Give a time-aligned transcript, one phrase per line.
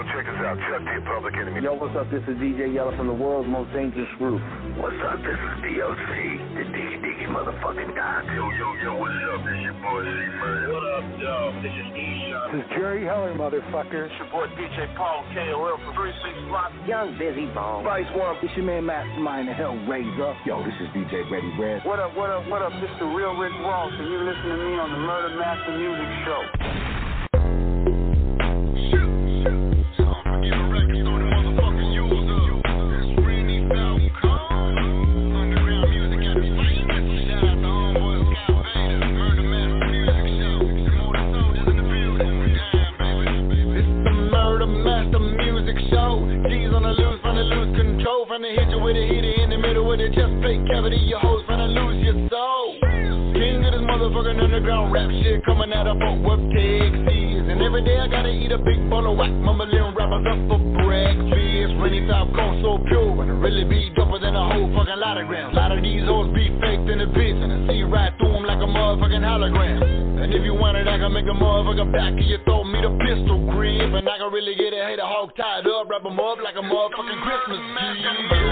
[0.00, 0.56] Yo, check us out.
[0.64, 1.60] Chuck D, Public Enemy.
[1.60, 2.08] Yo, what's up?
[2.08, 4.40] This is DJ Yella from the world's most dangerous group.
[4.80, 5.20] What's up?
[5.20, 6.08] This is DOC,
[6.56, 8.24] the Diggy Diggy motherfucking Doc.
[8.32, 9.44] Yo, yo, yo, what's up?
[9.44, 10.72] This your boy C Man.
[10.72, 11.36] What up, yo?
[11.60, 12.48] This is E-Shot.
[12.48, 14.08] This is Jerry Heller, motherfucker.
[14.08, 16.72] It's your boy DJ Paul KOL from 36 Block.
[16.88, 17.84] Young Bizzy Bone.
[17.84, 18.40] Vice One.
[18.40, 20.32] It's your man Mastermind the Hell Hellraiser.
[20.48, 21.84] Yo, this is DJ Ready Red.
[21.84, 22.72] What up, what up, what up?
[22.80, 25.76] This is the real Rick Ross, and you're listening to me on the Murder Master
[25.76, 26.99] Music Show.
[71.92, 72.64] Back of your throat.
[72.64, 73.92] Me the pistol grip.
[73.94, 75.90] And I can really get a hater hog tied up.
[75.90, 78.49] wrap 'em up like a motherfucking Christmas tree.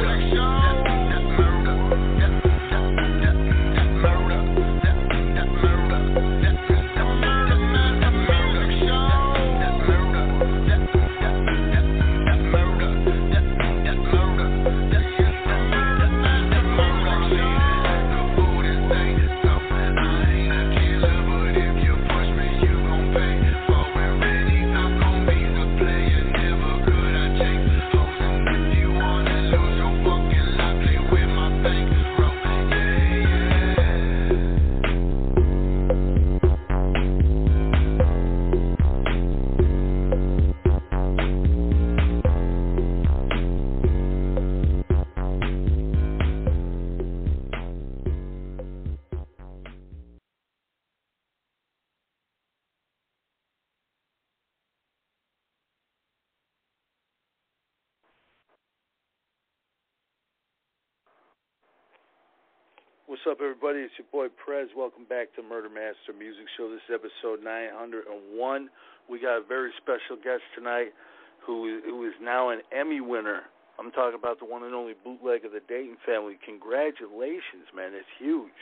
[63.28, 63.80] Up, everybody?
[63.80, 64.68] It's your boy Prez.
[64.74, 66.72] Welcome back to Murder Master Music Show.
[66.72, 68.70] This is episode 901.
[69.04, 70.96] We got a very special guest tonight
[71.44, 73.42] who, who is now an Emmy winner.
[73.78, 76.38] I'm talking about the one and only bootleg of the Dayton family.
[76.40, 77.92] Congratulations, man.
[77.92, 78.56] It's huge.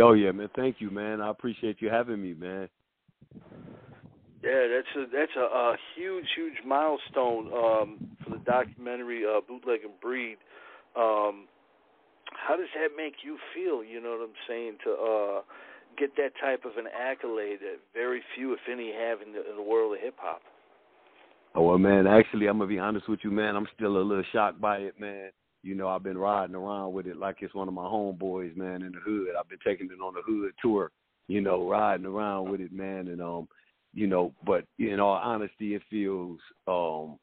[0.00, 0.48] Oh yeah, man.
[0.54, 1.20] Thank you, man.
[1.20, 2.68] I appreciate you having me, man.
[4.44, 9.80] Yeah, that's a that's a, a huge, huge milestone um, for the documentary uh, Bootleg
[9.82, 10.36] and Breed.
[10.94, 11.48] Um,
[12.46, 13.84] how does that make you feel?
[13.84, 14.78] You know what I'm saying?
[14.84, 15.40] To uh,
[15.98, 19.56] get that type of an accolade that very few, if any, have in the, in
[19.56, 20.42] the world of hip hop.
[21.54, 22.06] Oh well, man.
[22.06, 23.56] Actually, I'm gonna be honest with you, man.
[23.56, 25.30] I'm still a little shocked by it, man.
[25.62, 28.82] You know, I've been riding around with it like it's one of my homeboys, man,
[28.82, 29.34] in the hood.
[29.38, 30.90] I've been taking it on the hood tour,
[31.28, 33.48] you know, riding around with it, man, and um,
[33.92, 37.18] you know, but in all honesty, it feels um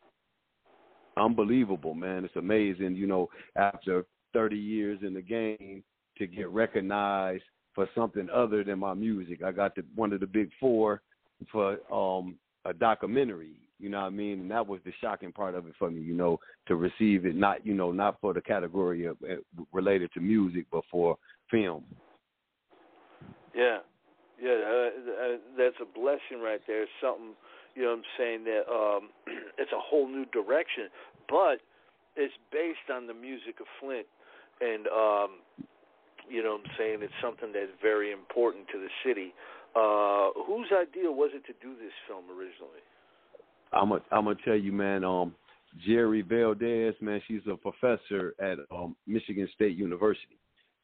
[1.15, 2.25] unbelievable, man.
[2.25, 5.83] It's amazing, you know, after 30 years in the game
[6.17, 7.43] to get recognized
[7.73, 9.43] for something other than my music.
[9.43, 11.01] I got the, one of the big four
[11.51, 14.41] for um a documentary, you know what I mean?
[14.41, 17.35] And that was the shocking part of it for me, you know, to receive it
[17.35, 19.35] not, you know, not for the category of uh,
[19.71, 21.17] related to music, but for
[21.49, 21.85] film.
[23.55, 23.77] Yeah,
[24.41, 26.85] yeah, uh, uh, that's a blessing right there.
[27.01, 27.33] Something,
[27.75, 29.09] you know, what I'm saying that um,
[29.57, 30.89] it's a whole new direction,
[31.29, 31.59] but
[32.15, 34.07] it's based on the music of Flint,
[34.61, 35.29] and um,
[36.29, 39.33] you know, what I'm saying it's something that's very important to the city.
[39.75, 42.81] Uh, whose idea was it to do this film originally?
[43.73, 45.03] I'm gonna I'm gonna tell you, man.
[45.03, 45.35] Um,
[45.85, 50.37] Jerry Valdez, man, she's a professor at um, Michigan State University.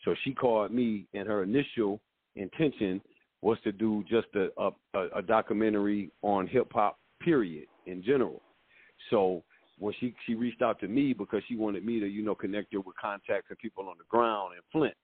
[0.03, 2.01] So she called me, and her initial
[2.35, 3.01] intention
[3.41, 4.49] was to do just a
[4.93, 8.41] a, a documentary on hip hop, period, in general.
[9.09, 9.43] So
[9.79, 12.73] when she she reached out to me because she wanted me to you know connect
[12.73, 14.95] her with contacts and people on the ground in Flint.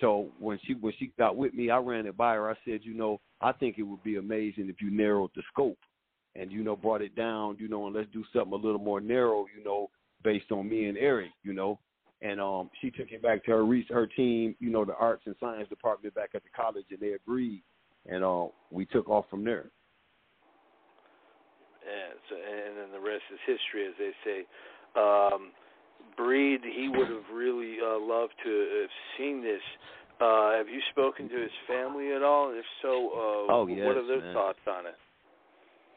[0.00, 2.50] So when she when she got with me, I ran it by her.
[2.50, 5.78] I said, you know, I think it would be amazing if you narrowed the scope
[6.34, 9.00] and you know brought it down, you know, and let's do something a little more
[9.00, 9.90] narrow, you know,
[10.24, 11.78] based on me and Eric, you know.
[12.22, 15.36] And um she took it back to her her team, you know, the arts and
[15.38, 17.62] science department back at the college, and they agreed,
[18.06, 19.70] and uh, we took off from there.
[21.82, 24.38] Yeah, so, and then the rest is history, as they say.
[24.94, 25.50] Um,
[26.16, 29.62] Breed, he would have really uh, loved to have seen this.
[30.20, 32.52] Uh, have you spoken to his family at all?
[32.52, 34.34] If so, uh, oh, yes, what are their man.
[34.34, 34.94] thoughts on it?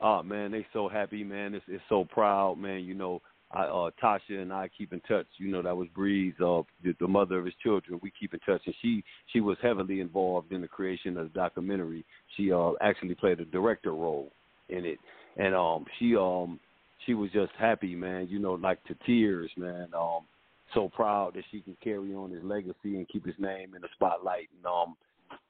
[0.02, 1.54] Oh man, they so happy, man.
[1.54, 2.84] It's it's so proud, man.
[2.84, 3.22] You know,
[3.52, 5.28] I, uh, Tasha and I keep in touch.
[5.38, 8.00] You know, that was Breed's, uh, the, the mother of his children.
[8.02, 11.40] We keep in touch, and she she was heavily involved in the creation of the
[11.40, 12.06] documentary.
[12.36, 14.32] She uh, actually played a director role
[14.70, 14.98] in it,
[15.38, 16.60] and um, she um,
[17.06, 18.28] she was just happy, man.
[18.30, 19.90] You know, like to tears, man.
[19.98, 20.26] Um,
[20.74, 23.88] so proud that she can carry on his legacy and keep his name in the
[23.94, 24.96] spotlight, and um,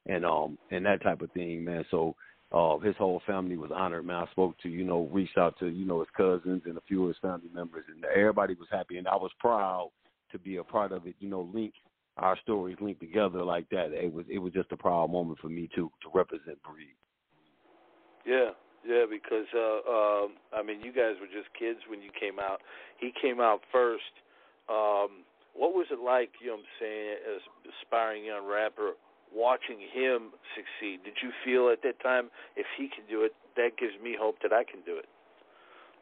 [0.06, 1.86] and um, and that type of thing, man.
[1.92, 2.16] So
[2.52, 4.26] uh, his whole family was honored, man.
[4.28, 7.04] I spoke to, you know, reached out to, you know, his cousins and a few
[7.04, 9.92] of his family members, and everybody was happy, and I was proud
[10.32, 11.16] to be a part of it.
[11.20, 11.74] You know, link
[12.18, 13.92] our stories linked together like that.
[13.92, 16.96] It was it was just a proud moment for me too to represent Breed.
[18.26, 18.52] Yeah,
[18.88, 22.62] yeah, because uh, um, I mean, you guys were just kids when you came out.
[23.00, 24.14] He came out first.
[24.70, 26.30] Um, what was it like?
[26.42, 27.42] You know, what I'm saying, as
[27.82, 28.94] aspiring young rapper,
[29.34, 31.04] watching him succeed.
[31.04, 34.36] Did you feel at that time if he can do it, that gives me hope
[34.44, 35.06] that I can do it?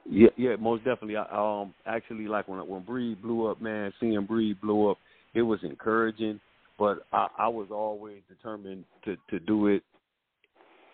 [0.06, 1.16] Yeah, yeah, most definitely.
[1.16, 4.98] I, um, actually, like when when Breed blew up, man, seeing Breed blow up,
[5.34, 6.40] it was encouraging.
[6.78, 9.84] But I, I was always determined to to do it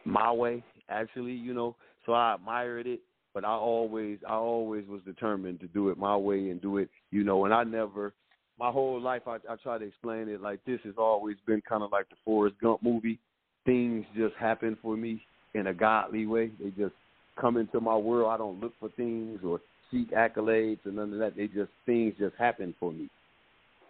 [0.05, 0.63] my way.
[0.89, 1.75] Actually, you know,
[2.05, 3.01] so I admired it,
[3.33, 6.89] but I always I always was determined to do it my way and do it,
[7.11, 7.45] you know.
[7.45, 8.13] And I never
[8.59, 11.83] my whole life I, I try to explain it like this has always been kind
[11.83, 13.19] of like the Forrest Gump movie.
[13.65, 15.21] Things just happen for me
[15.53, 16.51] in a godly way.
[16.59, 16.95] They just
[17.39, 18.31] come into my world.
[18.31, 21.35] I don't look for things or seek accolades or none of that.
[21.35, 23.09] They just things just happen for me.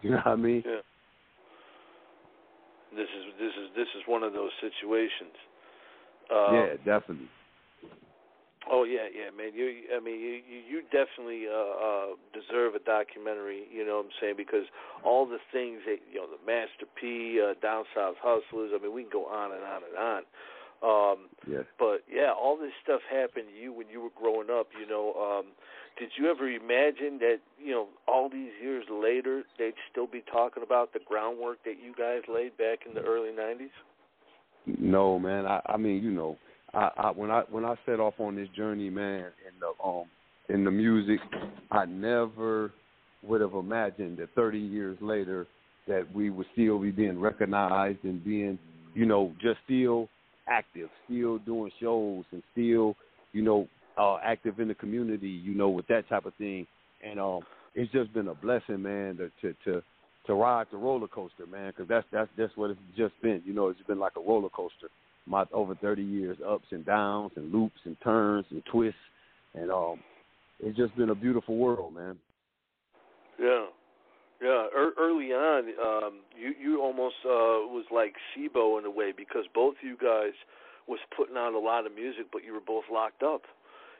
[0.02, 0.62] You know what I mean?
[0.64, 0.80] Yeah.
[2.96, 5.36] This is this is this is one of those situations.
[6.30, 7.28] Uh, yeah, definitely.
[8.70, 9.50] Oh yeah, yeah, man.
[9.54, 13.66] You, I mean, you you definitely uh, uh, deserve a documentary.
[13.72, 14.34] You know what I'm saying?
[14.36, 14.66] Because
[15.02, 18.70] all the things that you know, the Master P, uh, Down South Hustlers.
[18.74, 20.22] I mean, we can go on and on and on.
[20.80, 21.18] Um,
[21.50, 21.66] yeah.
[21.78, 24.68] But yeah, all this stuff happened to you when you were growing up.
[24.78, 25.52] You know, um,
[25.98, 30.62] did you ever imagine that you know all these years later they'd still be talking
[30.62, 33.74] about the groundwork that you guys laid back in the early '90s?
[34.66, 35.46] No, man.
[35.46, 36.36] I, I mean, you know
[36.74, 40.04] I, I when I when I set off on this journey, man, in the um
[40.48, 41.20] in the music,
[41.70, 42.72] I never
[43.22, 45.46] would have imagined that 30 years later
[45.86, 48.58] that we would still be being recognized and being,
[48.94, 50.08] you know, just still
[50.48, 52.94] active, still doing shows and still,
[53.32, 53.68] you know,
[53.98, 56.66] uh active in the community, you know, with that type of thing.
[57.04, 57.40] And um
[57.74, 59.82] it's just been a blessing, man, to to to,
[60.30, 63.42] to ride the roller coaster, man, because that's that's that's what it's just been.
[63.44, 64.88] You know, it's been like a roller coaster
[65.26, 68.98] my over 30 years, ups and downs and loops and turns and twists,
[69.54, 69.98] and um,
[70.60, 72.16] it's just been a beautiful world, man.
[73.40, 73.66] Yeah,
[74.40, 74.66] yeah.
[74.76, 79.44] Er, early on, um, you you almost uh, was like C-Bo in a way because
[79.52, 80.32] both of you guys
[80.86, 83.42] was putting out a lot of music, but you were both locked up.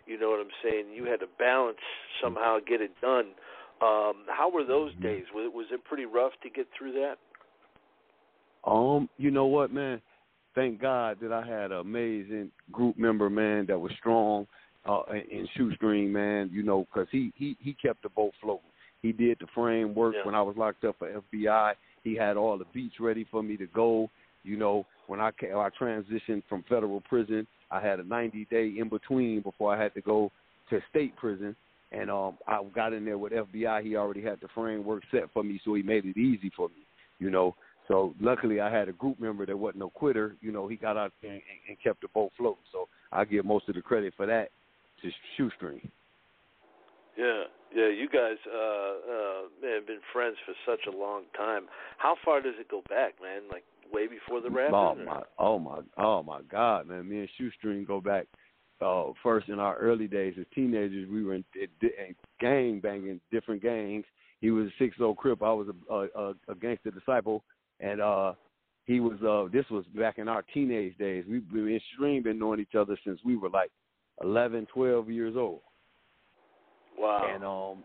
[0.06, 0.94] You know what I'm saying?
[0.94, 1.78] You had to balance
[2.22, 3.32] somehow, get it done.
[3.82, 5.02] Um, how were those mm-hmm.
[5.02, 5.24] days?
[5.34, 7.16] Was it, was it pretty rough to get through that?
[8.70, 10.02] Um, you know what, man?
[10.54, 14.46] thank God that I had an amazing group member, man, that was strong
[14.88, 16.50] uh, in shoestring, man.
[16.52, 18.64] You know, because he he he kept the boat floating.
[19.02, 20.26] He did the framework yeah.
[20.26, 21.72] when I was locked up for FBI.
[22.04, 24.10] He had all the beats ready for me to go.
[24.42, 28.74] You know, when I came, I transitioned from federal prison, I had a 90 day
[28.78, 30.30] in between before I had to go
[30.70, 31.54] to state prison.
[31.92, 33.82] And um, I got in there with FBI.
[33.82, 36.86] He already had the framework set for me, so he made it easy for me.
[37.18, 37.56] You know,
[37.88, 40.36] so luckily, I had a group member that wasn't no quitter.
[40.40, 42.62] You know, he got out there and, and kept the boat floating.
[42.70, 44.50] So I give most of the credit for that
[45.02, 45.80] to Shoestring.
[47.18, 47.42] Yeah,
[47.74, 47.88] yeah.
[47.88, 51.66] You guys uh, uh, have been friends for such a long time.
[51.98, 53.42] How far does it go back, man?
[53.50, 54.70] Like way before the rap?
[54.72, 57.08] Oh my, oh my, oh my God, man!
[57.08, 58.26] Me and Shoestring go back.
[58.80, 63.20] Uh, first in our early days as teenagers, we were in, in, in gang banging
[63.30, 64.04] different gangs.
[64.40, 65.42] He was a six old crip.
[65.42, 67.44] I was a, a, a gangster disciple
[67.80, 68.32] and uh
[68.86, 71.24] he was uh this was back in our teenage days.
[71.28, 73.70] We've been in String been knowing each other since we were like
[74.22, 75.60] eleven, twelve years old.
[76.98, 77.30] Wow.
[77.34, 77.84] And um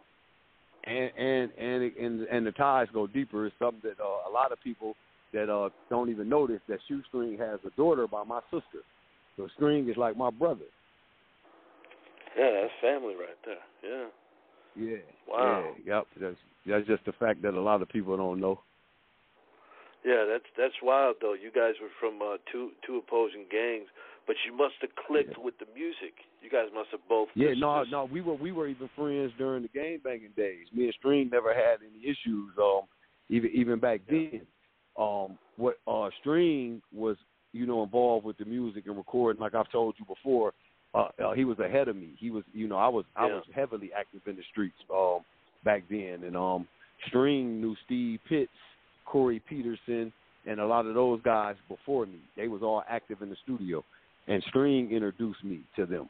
[0.86, 3.46] and and and and, and the ties go deeper.
[3.46, 4.96] It's something that uh, a lot of people
[5.34, 8.84] that uh don't even notice that Shoestring has a daughter by my sister.
[9.38, 10.66] So String is like my brother.
[12.38, 13.64] Yeah, that's family right there.
[13.84, 14.08] Yeah.
[14.76, 14.98] Yeah.
[15.28, 15.74] Wow.
[15.86, 15.96] Yeah.
[15.96, 16.08] Yep.
[16.20, 18.62] That's that's just the fact that a lot of people don't know.
[20.06, 21.34] Yeah, that's that's wild though.
[21.34, 23.88] You guys were from uh, two two opposing gangs,
[24.28, 25.44] but you must have clicked yeah.
[25.44, 26.14] with the music.
[26.42, 27.30] You guys must have both.
[27.34, 30.68] Yeah, no, no, we were we were even friends during the game banging days.
[30.72, 32.52] Me and String never had any issues.
[32.62, 32.82] Um,
[33.30, 34.42] even even back then,
[34.96, 37.18] um, what uh String was
[37.52, 39.42] you know involved with the music and recording.
[39.42, 40.54] Like I've told you before,
[40.96, 42.12] uh, uh, he was ahead of me.
[42.18, 45.20] He was, you know, I was I was heavily active in the streets um,
[45.64, 46.68] back then, and um,
[47.08, 48.52] String knew Steve Pitts,
[49.06, 50.12] Corey Peterson,
[50.48, 52.20] and a lot of those guys before me.
[52.38, 53.84] They was all active in the studio,
[54.28, 56.08] and String introduced me to them.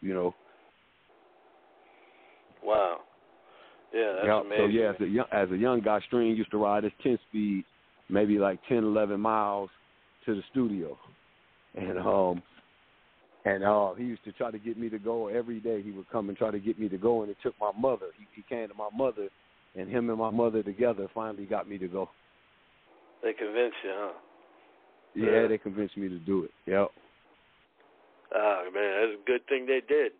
[0.00, 0.34] You know,
[2.62, 2.98] Wow.
[3.94, 4.58] Yeah, that's yeah, amazing.
[4.58, 7.18] so yeah, as a young as a young guy, String used to ride his ten
[7.28, 7.64] speed,
[8.10, 9.70] maybe like 10, 11 miles
[10.26, 10.96] to the studio,
[11.74, 12.42] and um,
[13.44, 15.82] and uh, he used to try to get me to go every day.
[15.82, 18.06] He would come and try to get me to go, and it took my mother.
[18.16, 19.28] He, he came to my mother,
[19.76, 22.10] and him and my mother together finally got me to go.
[23.22, 24.12] They convinced you, huh?
[25.14, 25.46] Yeah, Yeah.
[25.48, 26.50] they convinced me to do it.
[26.66, 26.90] Yep.
[28.34, 30.12] Ah, man, that's a good thing they did.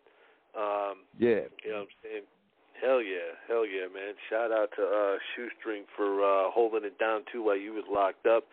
[0.57, 1.45] Um, Yeah.
[1.63, 2.23] you know what I'm saying?
[2.81, 4.15] Hell yeah, hell yeah, man.
[4.29, 8.25] Shout out to uh Shoestring for uh holding it down too while you was locked
[8.25, 8.45] up.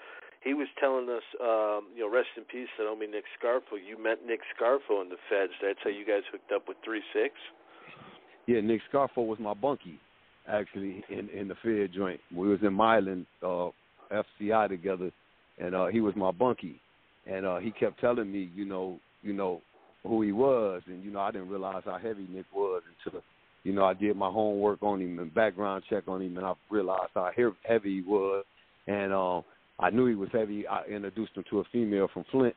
[0.47, 3.75] He was telling us, um, you know, rest in peace homie Nick Scarfo.
[3.85, 5.53] You met Nick Scarfo in the feds.
[5.61, 7.35] That's how you guys hooked up with three six?
[8.47, 9.99] Yeah, Nick Scarfo was my bunkie,
[10.47, 12.21] actually, in in the Fed joint.
[12.33, 13.71] We was in Milan, uh,
[14.13, 15.11] FCI together,
[15.59, 16.81] and uh, he was my bunkie,
[17.27, 19.61] and uh, he kept telling me, you know, you know,
[20.05, 23.21] who he was, and you know, I didn't realize how heavy Nick was until,
[23.65, 26.53] you know, I did my homework on him and background check on him, and I
[26.71, 28.45] realized how heavy he was,
[28.87, 29.43] and um,
[29.79, 30.67] I knew he was heavy.
[30.67, 32.55] I introduced him to a female from Flint,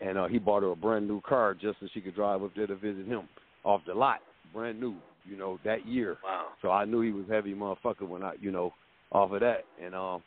[0.00, 2.52] and uh, he bought her a brand new car just so she could drive up
[2.56, 3.28] there to visit him
[3.64, 4.20] off the lot,
[4.52, 6.16] brand new, you know, that year.
[6.24, 6.46] Wow.
[6.62, 8.72] So I knew he was heavy motherfucker when I, you know,
[9.12, 9.64] off of that.
[9.82, 10.22] And um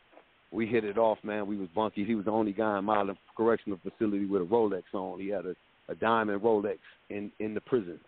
[0.52, 1.46] we hit it off, man.
[1.46, 2.06] We was bunkies.
[2.06, 3.04] He was the only guy in my
[3.36, 5.20] Correctional Facility with a Rolex on.
[5.20, 5.56] He had a,
[5.88, 6.78] a diamond Rolex
[7.10, 7.98] in in the prison.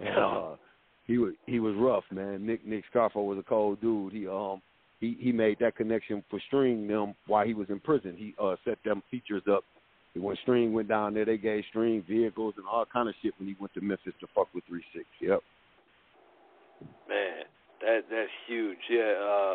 [0.00, 0.56] And uh
[1.06, 2.46] he was he was rough, man.
[2.46, 4.12] Nick Nick Scarfo was a cold dude.
[4.12, 4.62] He um
[5.00, 8.14] he he made that connection for String them while he was in prison.
[8.16, 9.64] He uh set them features up.
[10.14, 13.34] And when String went down there, they gave String vehicles and all kind of shit
[13.38, 15.04] when he went to Memphis to fuck with Three Six.
[15.20, 15.40] Yep.
[17.08, 17.44] Man,
[17.82, 18.78] that that's huge.
[18.90, 19.54] Yeah, uh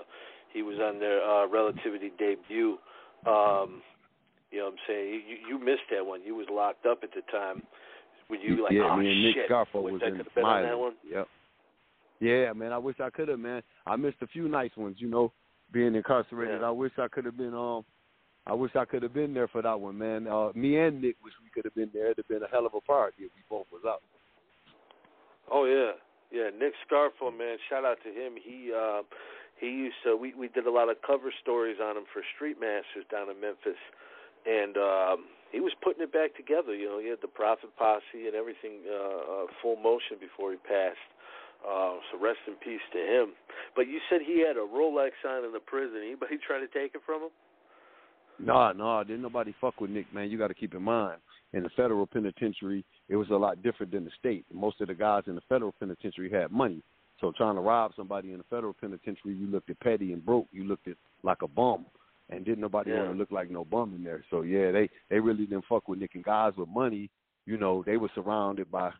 [0.53, 2.77] he was on their uh relativity debut.
[3.25, 3.81] Um
[4.51, 5.21] you know what I'm saying?
[5.27, 6.21] You you missed that one.
[6.23, 7.63] You was locked up at the time.
[8.29, 10.45] Were you like, yeah, oh me and Nick shit, Scarfo wish was in could have
[10.45, 10.93] on that one?
[11.11, 11.27] Yep.
[12.23, 12.71] Yeah, man.
[12.71, 13.61] I wish I could have, man.
[13.85, 15.33] I missed a few nice ones, you know,
[15.73, 16.61] being incarcerated.
[16.61, 16.67] Yeah.
[16.67, 17.83] I wish I could have been um
[18.45, 20.27] I wish I could have been there for that one, man.
[20.27, 22.11] Uh me and Nick wish we could have been there.
[22.11, 24.01] It'd have been a hell of a party if we both was out.
[25.51, 25.99] Oh yeah,
[26.31, 26.49] yeah.
[26.57, 27.57] Nick Scarfo, man.
[27.69, 28.35] Shout out to him.
[28.41, 29.01] He uh,
[29.59, 30.15] he used to.
[30.15, 33.41] We we did a lot of cover stories on him for Street Masters down in
[33.41, 33.79] Memphis,
[34.47, 36.73] and um, he was putting it back together.
[36.73, 40.57] You know, he had the Prophet Posse and everything uh, uh, full motion before he
[40.63, 41.12] passed.
[41.63, 43.33] Uh, so rest in peace to him.
[43.75, 46.01] But you said he had a Rolex on in the prison.
[46.05, 47.29] Anybody try to take it from him?
[48.39, 50.29] Nah, nah, didn't nobody fuck with Nick, man.
[50.29, 51.19] You got to keep in mind,
[51.53, 54.43] in the federal penitentiary, it was a lot different than the state.
[54.51, 56.81] Most of the guys in the federal penitentiary had money,
[57.21, 60.47] so trying to rob somebody in the federal penitentiary, you looked at petty and broke.
[60.51, 61.85] You looked at like a bum,
[62.29, 62.97] and didn't nobody Yeah.
[62.97, 64.25] want to look like no bum in there.
[64.31, 67.09] So yeah, they they really didn't fuck with Nick and guys with money.
[67.45, 68.91] You know, they were surrounded by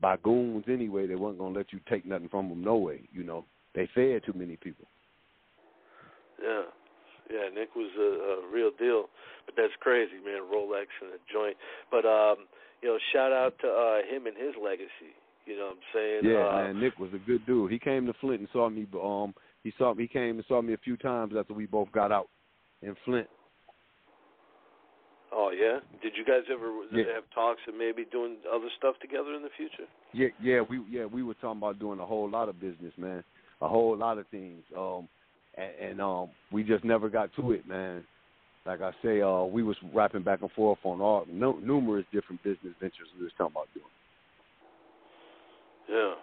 [0.00, 1.06] by goons anyway.
[1.06, 3.08] They wasn't gonna let you take nothing from them no way.
[3.12, 4.86] You know, they fed too many people.
[6.42, 6.62] Yeah,
[7.30, 7.48] yeah.
[7.54, 9.06] Nick was a, a real deal,
[9.46, 10.42] but that's crazy, man.
[10.52, 11.56] Rolex and a joint.
[11.90, 12.46] But um,
[12.82, 15.14] you know, shout out to uh, him and his legacy.
[15.46, 16.20] You know what I'm saying?
[16.24, 17.70] Yeah, uh, man, Nick was a good dude.
[17.70, 18.86] He came to Flint and saw me.
[19.02, 22.12] Um, he saw he came and saw me a few times after we both got
[22.12, 22.28] out
[22.82, 23.28] in Flint.
[25.32, 25.80] Oh yeah.
[26.02, 27.14] Did you guys ever Yeah.
[27.14, 29.88] have talks of maybe doing other stuff together in the future?
[30.12, 33.24] Yeah, yeah, we yeah we were talking about doing a whole lot of business, man,
[33.60, 34.62] a whole lot of things.
[34.76, 35.08] Um,
[35.56, 38.04] and, and um, we just never got to it, man.
[38.64, 42.42] Like I say, uh, we was rapping back and forth on all no, numerous different
[42.42, 43.86] business ventures we was talking about doing.
[45.88, 46.14] Yeah.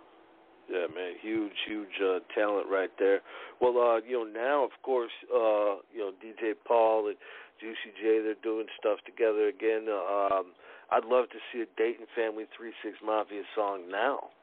[0.72, 3.20] Yeah, man, huge, huge uh, talent right there.
[3.60, 7.18] Well, uh, you know, now of course, uh, you know, DJ Paul and
[7.64, 9.88] Juicy J, they're doing stuff together again.
[9.88, 10.52] Um,
[10.92, 14.36] I'd love to see a Dayton Family Three Six Mafia song now.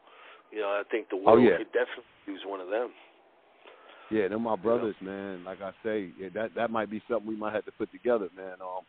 [0.51, 1.59] You know, I think the Oh, world yeah.
[1.59, 2.89] could definitely use one of them.
[4.11, 5.45] Yeah, they're my brothers, man.
[5.45, 8.29] Like I say, yeah, that that might be something we might have to put together,
[8.35, 8.55] man.
[8.61, 8.83] Um,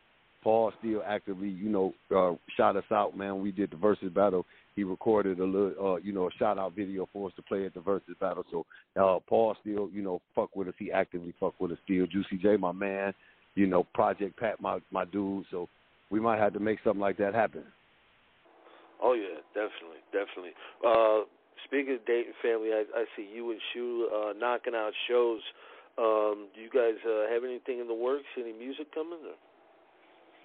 [0.44, 3.42] Paul still actively, you know, uh, shot us out, man.
[3.42, 4.46] We did the versus battle.
[4.76, 7.66] He recorded a little, uh, you know, a shout out video for us to play
[7.66, 8.44] at the versus battle.
[8.50, 8.66] So
[9.00, 10.74] uh, Paul still, you know, fuck with us.
[10.80, 12.08] He actively fuck with us still.
[12.08, 13.14] Juicy J, my man.
[13.56, 15.46] You know, Project Pat, my my dude.
[15.52, 15.68] So
[16.10, 17.64] we might have to make something like that happen.
[19.02, 20.52] Oh yeah, definitely, definitely.
[20.86, 21.26] Uh,
[21.66, 25.42] speaking of Dayton family, I, I see you and Shu uh, knocking out shows.
[25.98, 28.26] Um, do you guys uh, have anything in the works?
[28.38, 29.20] Any music coming?
[29.26, 29.36] Or?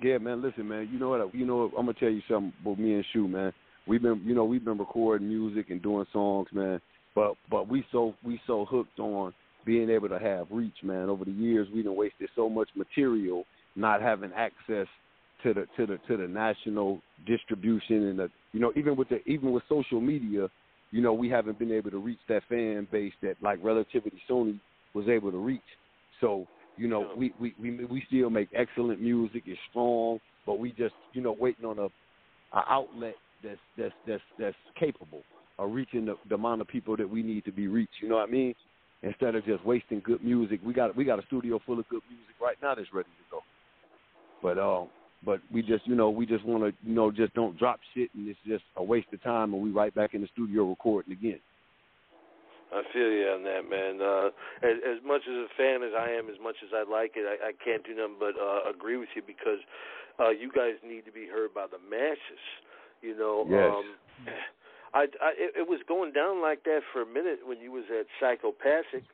[0.03, 0.43] Yeah, man.
[0.43, 0.89] Listen, man.
[0.93, 1.35] You know what?
[1.35, 1.71] You know?
[1.77, 3.53] I'm gonna tell you something about me and Shu, man.
[3.87, 6.81] we've been you know we've been recording music and doing songs, man.
[7.15, 9.33] But but we so we so hooked on
[9.67, 11.11] being able to have reach, man.
[11.11, 13.45] Over the years, we done wasted so much material
[13.75, 14.87] not having access
[15.43, 19.19] to the to the to the national distribution and the you know even with the
[19.29, 20.49] even with social media,
[20.91, 24.59] you know we haven't been able to reach that fan base that like Relativity Sony
[24.95, 25.61] was able to reach.
[26.21, 26.47] So
[26.77, 29.43] you know we we we we still make excellent music.
[29.47, 31.87] It's strong, but we just you know waiting on a,
[32.57, 35.23] a outlet that's that's that's that's capable
[35.59, 37.95] of reaching the, the amount of people that we need to be reached.
[38.03, 38.55] You know what I mean?
[39.03, 42.03] Instead of just wasting good music, we got we got a studio full of good
[42.09, 43.41] music right now that's ready to go.
[44.43, 44.89] But um,
[45.25, 48.11] but we just you know we just want to you know just don't drop shit
[48.15, 51.13] and it's just a waste of time and we right back in the studio recording
[51.13, 51.41] again.
[52.73, 54.03] I feel you on that, man.
[54.03, 54.27] Uh,
[54.67, 57.23] as, as much as a fan as I am, as much as I like it,
[57.23, 59.63] I, I can't do nothing but uh, agree with you because
[60.19, 62.43] uh, you guys need to be heard by the masses.
[63.03, 63.71] You know, yes.
[63.71, 63.87] um,
[64.97, 67.85] I, I it, it was going down like that for a minute when you was
[67.93, 69.05] at Psychopathic.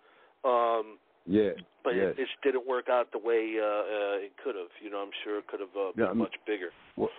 [0.44, 1.50] Um, yeah,
[1.84, 2.14] but yes.
[2.16, 4.70] it, it just didn't work out the way uh, uh, it could have.
[4.82, 6.70] You know, I'm sure it could have uh, been Yeah, I mean- much bigger.
[6.96, 7.10] with,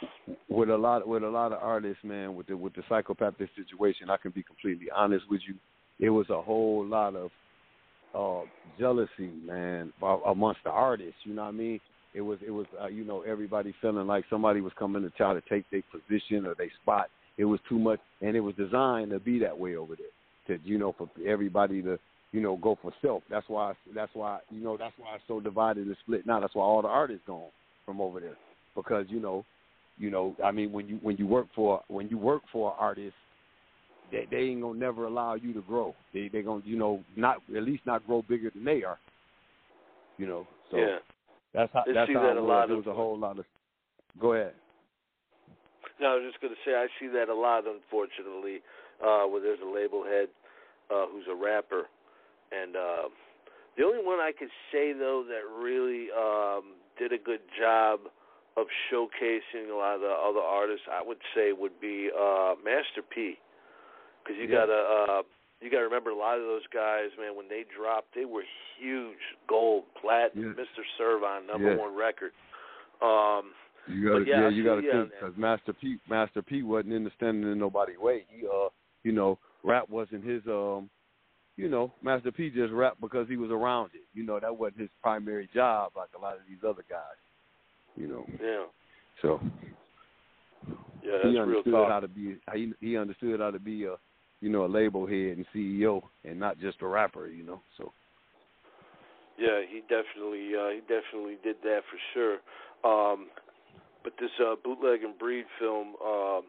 [0.49, 4.09] with a lot with a lot of artists, man, with the with the psychopathic situation,
[4.09, 5.55] I can be completely honest with you.
[5.99, 7.31] It was a whole lot of
[8.15, 8.45] uh
[8.79, 9.91] jealousy, man,
[10.25, 11.19] amongst the artists.
[11.23, 11.79] You know what I mean?
[12.13, 15.33] It was it was uh, you know everybody feeling like somebody was coming to try
[15.33, 17.07] to take their position or their spot.
[17.37, 20.57] It was too much, and it was designed to be that way over there.
[20.57, 21.97] To you know, for everybody to
[22.31, 23.23] you know go for self.
[23.29, 26.39] That's why that's why you know that's why it's so divided and split now.
[26.39, 27.49] That's why all the artists gone
[27.85, 28.37] from over there
[28.75, 29.45] because you know
[29.97, 32.77] you know i mean when you when you work for when you work for an
[32.79, 33.13] artist
[34.11, 37.37] they they ain't gonna never allow you to grow they they gonna you know not
[37.55, 38.97] at least not grow bigger than they are
[40.17, 40.97] you know so yeah.
[41.53, 43.37] that's how I that's see how that a lot it of- was a whole lot
[43.37, 43.45] of
[44.19, 44.53] go ahead
[45.99, 48.61] No, I was just going to say I see that a lot, unfortunately,
[49.03, 50.27] uh, where there's a label head
[50.89, 51.85] uh, who's a rapper,
[52.51, 53.07] and uh,
[53.77, 58.01] the only one I could say though that really um, did a good job
[58.57, 63.01] of showcasing a lot of the other artists, I would say would be uh, Master
[63.01, 63.39] P,
[64.23, 64.65] because you Yeah.
[64.65, 65.21] gotta uh,
[65.61, 67.35] you gotta remember a lot of those guys, man.
[67.35, 68.43] When they dropped, they were
[68.77, 69.17] huge,
[69.47, 70.63] gold, platinum, Yeah.
[70.63, 70.83] Mr.
[70.97, 71.77] Serv-On, number Yeah.
[71.77, 72.33] one record.
[73.01, 73.53] Um,
[73.87, 77.03] you gotta But yeah, you gotta you think because master p master p wasn't in
[77.03, 78.25] the standing in nobody's way.
[78.29, 78.69] He uh
[79.03, 80.89] you know rap wasn't his um
[81.57, 84.05] you know master p just rapped because he was around it.
[84.13, 87.17] You know that wasn't his primary job like a lot of these other guys
[87.95, 88.25] you know.
[88.41, 88.65] Yeah,
[89.21, 89.39] so
[91.03, 91.89] yeah, that's he real understood talk.
[91.89, 93.95] how to be he he understood how to be a
[94.41, 97.91] you know a label head and CEO and not just a rapper you know so.
[99.37, 102.37] Yeah, he definitely uh, he definitely did that for sure.
[102.83, 103.27] Um,
[104.03, 106.43] but this uh, bootleg and breed film, um,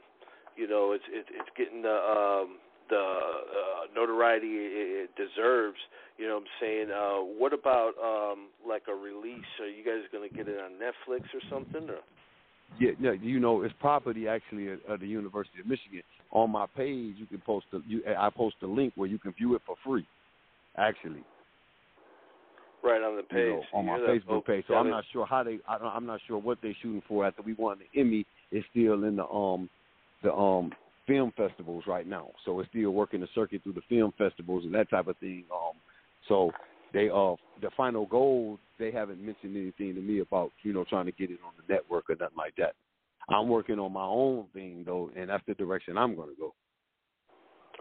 [0.56, 2.58] you know, it's it, it's getting the um,
[2.90, 5.78] the uh, notoriety it, it deserves.
[6.18, 6.90] You know, what I'm saying.
[6.90, 9.50] Uh, what about um, like a release?
[9.60, 11.90] Are you guys going to get it on Netflix or something?
[11.90, 11.98] Or?
[12.78, 16.66] yeah yeah you know it's property actually at, at the University of Michigan on my
[16.76, 19.62] page you can post the you I post a link where you can view it
[19.66, 20.06] for free
[20.76, 21.22] actually
[22.84, 24.64] Right on the page you know, on my Facebook page.
[24.68, 25.58] So I'm not sure how they.
[25.66, 28.26] I don't, I'm not sure what they're shooting for after we won the Emmy.
[28.50, 29.70] It's still in the um
[30.22, 30.70] the um
[31.06, 32.30] film festivals right now.
[32.44, 35.44] So it's still working the circuit through the film festivals and that type of thing.
[35.50, 35.76] Um,
[36.28, 36.50] so
[36.92, 41.06] they uh the final goal they haven't mentioned anything to me about you know trying
[41.06, 42.74] to get it on the network or nothing like that.
[43.30, 46.54] I'm working on my own thing though, and that's the direction I'm going to go.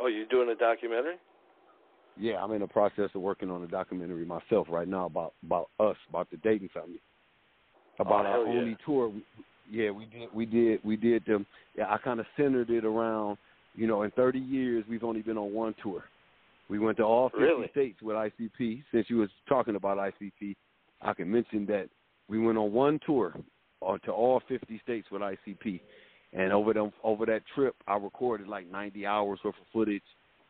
[0.01, 1.17] Oh, you're doing a documentary?
[2.17, 5.69] Yeah, I'm in the process of working on a documentary myself right now about about
[5.79, 7.01] us, about the Dayton family,
[7.99, 8.59] about Oh, our yeah.
[8.59, 9.09] only tour.
[9.09, 9.23] We,
[9.69, 11.45] yeah, we did, we did, we did them.
[11.75, 13.37] Yeah, I kind of centered it around,
[13.75, 16.09] you know, in 30 years we've only been on one tour.
[16.69, 17.67] We went to all 50 Really?
[17.69, 18.83] states with ICP.
[18.91, 20.55] Since you was talking about ICP,
[21.01, 21.89] I can mention that
[22.27, 23.33] we went on one tour
[24.05, 25.81] to all 50 states with ICP,
[26.33, 30.03] and over them over that trip, I recorded like 90 hours worth of footage,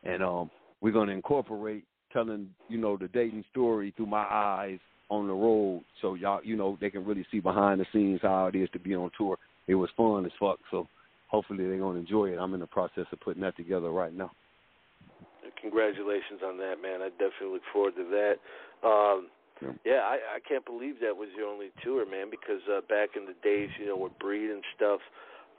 [0.03, 0.51] and um,
[0.83, 5.33] we're going to incorporate telling you know the Dayton story through my eyes on the
[5.33, 8.69] road, so y'all you know they can really see behind the scenes how it is
[8.73, 9.37] to be on tour.
[9.65, 10.87] It was fun as fuck, so
[11.29, 12.37] hopefully they're going to enjoy it.
[12.37, 14.31] I'm in the process of putting that together right now.
[15.61, 17.01] Congratulations on that, man.
[17.01, 18.35] I definitely look forward to that.
[18.85, 19.27] Um,
[19.61, 19.71] Yeah.
[19.85, 22.27] yeah, I, I can't believe that was your only tour, man.
[22.29, 24.99] Because uh, back in the days, you know, with Breed and stuff,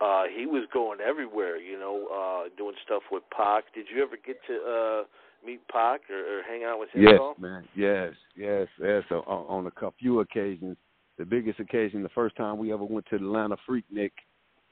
[0.01, 1.57] uh, he was going everywhere.
[1.57, 3.65] You know, uh, doing stuff with Pac.
[3.75, 5.05] Did you ever get to uh,
[5.47, 7.35] meet Pac or, or hang out with him Yes, at all?
[7.39, 7.65] man.
[7.75, 9.03] Yes, yes, yes.
[9.09, 10.77] So, on, on a few occasions,
[11.19, 14.13] the biggest occasion, the first time we ever went to the Atlanta Freaknik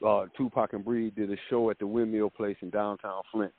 [0.07, 3.53] uh, Tupac and Breed did a show at the Windmill Place in downtown Flint.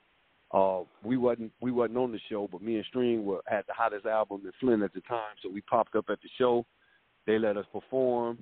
[0.52, 3.72] Uh, we wasn't we wasn't on the show, but me and String were had the
[3.72, 6.64] hottest album in Flint at the time, so we popped up at the show.
[7.26, 8.38] They let us perform.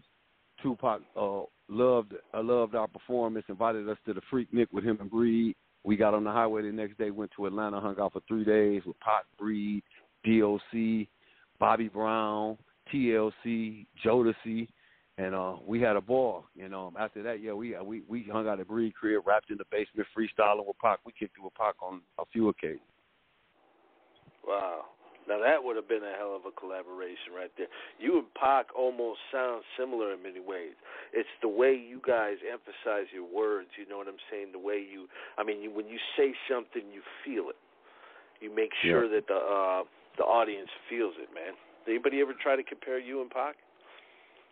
[0.63, 4.99] Tupac uh, loved uh, loved our performance, invited us to the Freak Freaknik with him
[5.01, 5.57] and Breed.
[5.85, 8.45] We got on the highway the next day, went to Atlanta, hung out for three
[8.45, 9.83] days with Pac, Breed,
[10.25, 11.09] DOC,
[11.59, 12.57] Bobby Brown,
[12.93, 14.69] TLC, Jodeci,
[15.19, 16.45] and uh, we had a ball.
[16.63, 19.59] And um, after that, yeah, we we we hung out at Breed crib, rapped in
[19.59, 21.01] the basement, freestyling with Pac.
[21.05, 22.81] We kicked it with Pac on a few occasions.
[24.47, 24.85] Wow.
[25.29, 27.69] Now that would have been a hell of a collaboration right there.
[27.99, 30.75] You and Pac almost sound similar in many ways.
[31.13, 33.69] It's the way you guys emphasize your words.
[33.79, 34.53] You know what I'm saying?
[34.53, 35.07] The way you,
[35.39, 37.57] I mean, you, when you say something, you feel it.
[38.41, 39.21] You make sure Yeah.
[39.21, 39.83] that the uh,
[40.19, 41.55] the audience feels it, man.
[41.87, 43.57] Did anybody ever try to compare you and Pac?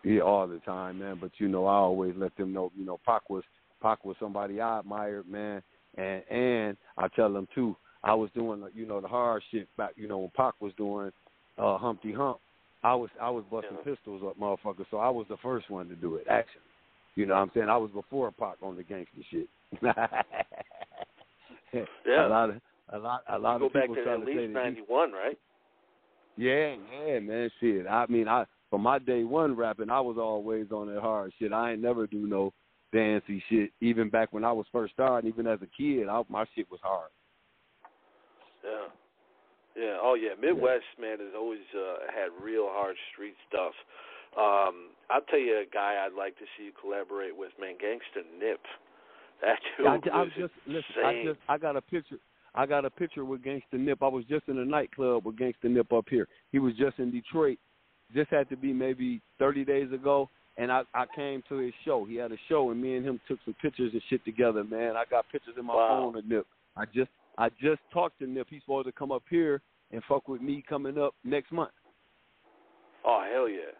[0.04, 1.18] Yeah, all the time, man.
[1.20, 3.44] But you know, I always let them know, you know, Pac was
[3.83, 5.62] Pac was somebody I admired, man.
[5.96, 9.92] And and I tell them too, I was doing, you know, the hard shit back,
[9.96, 11.10] you know, when Pac was doing
[11.58, 12.38] uh Humpty Hump.
[12.82, 13.94] I was I was busting Yeah.
[13.94, 14.86] pistols up, motherfucker.
[14.90, 16.62] So I was the first one to do it, actually.
[17.16, 17.68] You know what I'm saying?
[17.68, 19.48] I was before Pac on the gangster shit.
[21.72, 22.26] Yeah.
[22.26, 22.56] A lot of
[22.92, 24.46] a lot a lot you of go back people to at to say least he-
[24.48, 25.38] '91, right?
[26.36, 26.74] yeah,
[27.06, 27.86] yeah, man, shit.
[27.86, 31.52] I mean, I from my day one rapping, I was always on that hard shit.
[31.52, 32.52] I ain't never do no
[32.92, 33.70] dancey shit.
[33.80, 36.80] Even back when I was first starting, even as a kid, I, my shit was
[36.82, 37.10] hard.
[38.64, 38.87] Yeah.
[39.77, 39.96] Yeah.
[40.03, 40.35] Oh yeah.
[40.40, 43.73] Midwest man has always uh, had real hard street stuff.
[44.37, 48.23] Um, I'll tell you a guy I'd like to see you collaborate with, man, Gangsta
[48.38, 48.61] Nip.
[49.42, 51.05] That dude I, I was just listen.
[51.05, 52.16] I just I got a picture.
[52.55, 54.03] I got a picture with Gangsta Nip.
[54.03, 56.27] I was just in a nightclub with Gangsta Nip up here.
[56.53, 57.59] He was just in Detroit.
[58.12, 62.05] This had to be maybe 30 days ago, and I I came to his show.
[62.05, 64.64] He had a show, and me and him took some pictures and shit together.
[64.64, 66.11] Man, I got pictures in my Wow.
[66.12, 66.46] phone of Nip.
[66.77, 68.48] I just I just talked to Nip.
[68.50, 71.72] He's supposed to come up here and fuck with me coming up next month.
[73.05, 73.72] oh hell yeah.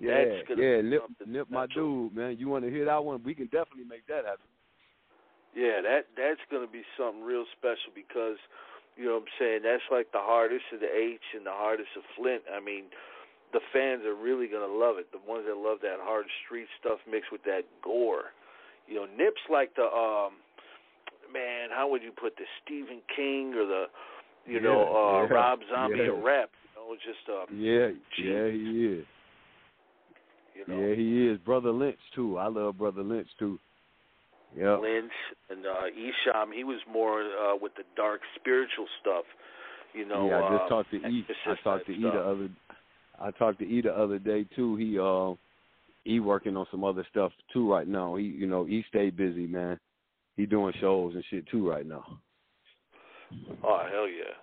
[0.00, 0.24] Yeah,
[0.56, 2.36] yeah, Nip, Nip, my dude, man.
[2.36, 3.22] You want to hear that one?
[3.22, 4.50] We can definitely make that happen.
[5.54, 8.38] Yeah, that that's gonna be something real special because
[8.96, 11.90] you know what I'm saying, that's like the hardest of the H and the hardest
[11.96, 12.42] of Flint.
[12.50, 12.90] I mean,
[13.52, 15.12] the fans are really gonna love it.
[15.12, 18.34] The ones that love that hard street stuff mixed with that gore.
[18.88, 20.40] You know, Nip's like the um
[21.34, 23.84] man, how would you put the Stephen King or the
[24.46, 26.22] you know, uh yeah, Rob Zombie yeah.
[26.22, 26.50] rap.
[26.64, 28.30] You know, just uh Yeah, Gee.
[28.30, 29.06] yeah, he is.
[30.54, 30.80] you know.
[30.80, 31.38] Yeah, he is.
[31.46, 32.38] Brotha Lynch too.
[32.38, 33.58] I love Brotha Lynch too.
[34.56, 34.76] Yeah.
[34.76, 35.12] Lynch
[35.50, 39.24] and uh Esham, he was more uh with the dark spiritual stuff.
[39.94, 41.26] You know, yeah, I just uh, talked to E.
[41.46, 42.48] I talked to E the other.
[43.20, 44.74] I talked to E the other day too.
[44.74, 45.34] He uh,
[46.02, 48.16] he working on some other stuff too right now.
[48.16, 49.78] He you know he stay busy man.
[50.36, 52.04] He doing shows and shit too right now.
[53.62, 54.34] Oh hell yeah,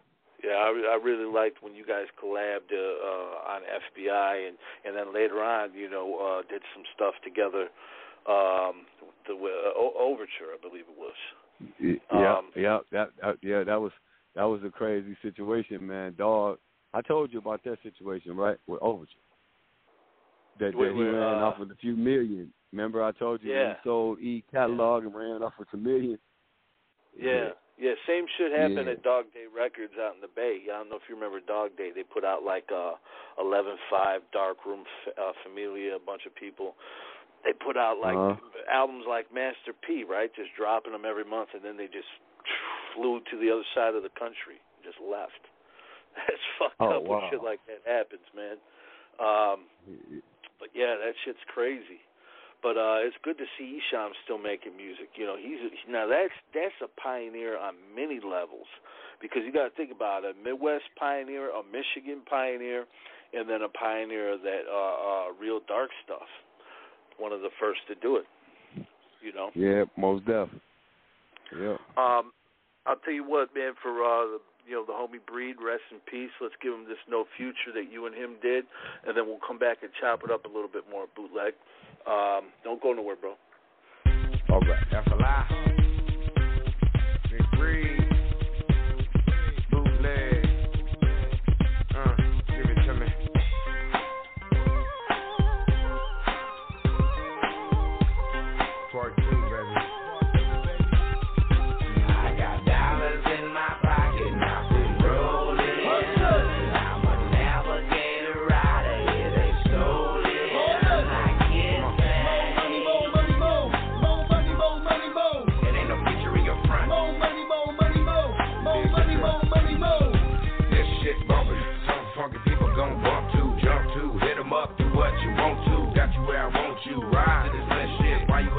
[0.43, 0.55] yeah.
[0.55, 5.13] I, I really liked when you guys collabed uh, uh, on FBI, and and then
[5.13, 7.67] later on, you know, uh, did some stuff together.
[8.27, 8.85] Um,
[9.27, 11.97] the uh, o- Overture, I believe it was.
[12.11, 13.91] Yeah, Um, yeah, that, that yeah that was
[14.35, 16.15] that was a crazy situation, man.
[16.17, 16.57] Dog,
[16.93, 19.11] I told you about that situation right with Overture.
[20.59, 22.51] That, that he ran uh, off with a few million.
[22.71, 23.75] Remember I told you Yeah.
[23.75, 26.17] he sold E catalog and ran off with a million.
[27.17, 27.93] Yeah, yeah.
[28.07, 28.93] Same shit happened Yeah.
[28.93, 30.63] at Dog Day Records out in the Bay.
[30.71, 31.91] I don't know if you remember Dog Day.
[31.91, 32.93] They put out like uh,
[33.37, 34.85] Eleven Five, Dark Room,
[35.17, 36.75] uh, Familia, a bunch of people.
[37.43, 38.37] They put out like Uh-huh.
[38.71, 40.33] albums like Master P, right?
[40.33, 42.07] Just dropping them every month, and then they just
[42.95, 45.41] flew to the other side of the country, just left.
[46.15, 47.19] That's fucked Oh, up wow.
[47.21, 48.57] when shit like that happens, man.
[49.19, 49.65] Um,
[50.59, 51.99] but yeah, that shit's crazy.
[52.61, 55.09] But uh it's good to see Esham still making music.
[55.15, 58.69] You know, he's now that's that's a pioneer on many levels
[59.21, 62.85] because you got to think about it: a Midwest pioneer, a Michigan pioneer,
[63.33, 66.29] and then a pioneer of that uh, uh real dark stuff.
[67.17, 68.25] One of the first to do it.
[69.21, 69.49] You know.
[69.53, 70.49] Yeah, most def.
[71.53, 71.77] Yeah.
[71.97, 72.31] Um,
[72.85, 73.73] I'll tell you what, man.
[73.81, 76.31] For uh, the, you know the homie Breed, rest in peace.
[76.41, 78.65] Let's give him this No Future that you and him did,
[79.05, 81.53] and then we'll come back and chop it up a little bit more bootleg.
[82.07, 83.35] Um, don't go nowhere, bro.
[84.49, 84.85] All right.
[84.91, 85.47] That's a lie.
[87.29, 88.00] Big.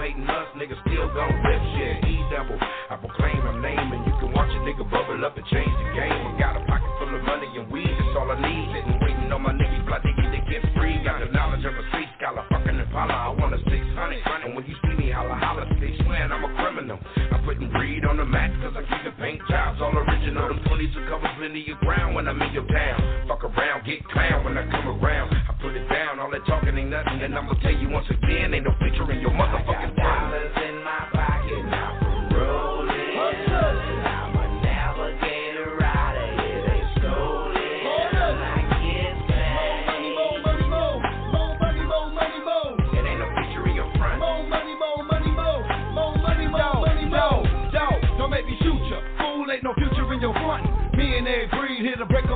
[0.02, 2.02] hating us, niggas still gon' rip shit.
[2.10, 5.46] E double, I proclaim my name, and You can watch a nigga bubble up and
[5.46, 6.10] change the game.
[6.10, 8.66] I got a pocket full of money and weed, that's all I need.
[8.74, 10.12] Sitting waiting on my niggas, block to
[10.52, 11.00] get free.
[11.00, 13.14] Got the knowledge of a street scholar, fucking Impala.
[13.14, 16.50] I want a 600, and when you see me, holla, holla, stick, swearing I'm a
[16.60, 16.98] criminal.
[17.32, 20.48] I'm putting greed on the mat, cause I keep the paint jobs all original.
[20.52, 23.26] Them 20s will cover plenty of ground when I'm in your town.
[23.28, 25.32] Fuck around, get clown when I come around.
[25.32, 28.52] I put it down, all that talking ain't nothing, and I'ma tell you once again,
[28.52, 29.91] ain't no picture in your motherfucking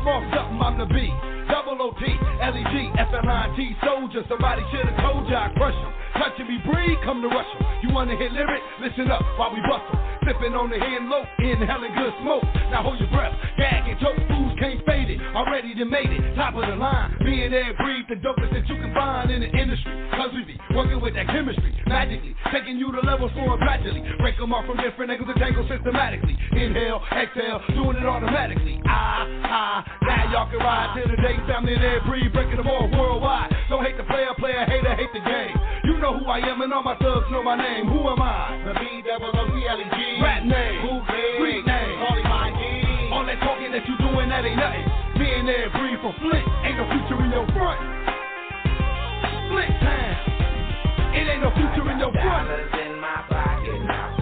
[0.07, 1.11] off something I'm the B.
[1.49, 2.03] Double O T,
[2.43, 4.25] L E G, F M I T, soldier.
[4.29, 5.93] Somebody should have told ya I crush 'em.
[6.19, 7.89] Touching me, breed, come to rush rush 'em.
[7.89, 8.63] You wanna hear lyric?
[8.81, 9.99] Listen up while we bust 'em.
[10.27, 12.43] Sipping on the hand low, inhaling good smoke.
[12.71, 14.19] Now hold your breath, gag and choke.
[14.27, 15.21] Fools can't fade it.
[15.35, 17.15] Already done made it, top of the line.
[17.21, 19.93] And Ed Breed, the dopest that you can find in the industry.
[20.11, 22.35] Cause we be working with that chemistry, magically.
[22.51, 24.03] Taking you to levels for gradually.
[24.19, 26.37] Break 'em off from different angles and tangle systematically.
[26.53, 28.81] Inhale, exhale, doing it automatically.
[28.87, 29.85] Ah, ah,
[30.37, 31.41] y'all can ride Till the day.
[31.49, 33.49] Family and Ed Breed, breaking them all worldwide.
[33.71, 35.57] Don't hate the player, player, hater, hate the game.
[35.85, 37.89] You know who I am and all my thugs know my name.
[37.89, 38.61] Who am I?
[38.67, 39.99] The B double O C L E G.
[40.21, 40.83] Rap name.
[40.85, 41.35] Bootleg.
[41.41, 41.97] Street name.
[42.05, 43.13] Calling my name.
[43.13, 44.85] All that talking that you doing, that ain't nothing.
[45.17, 46.45] Me and Ed Breed for Flint.
[46.69, 47.81] Ain't no future in your front.
[49.49, 50.17] Flint time.
[51.17, 52.45] It ain't no future in your front.
[52.45, 54.16] Dollars in my pocket, now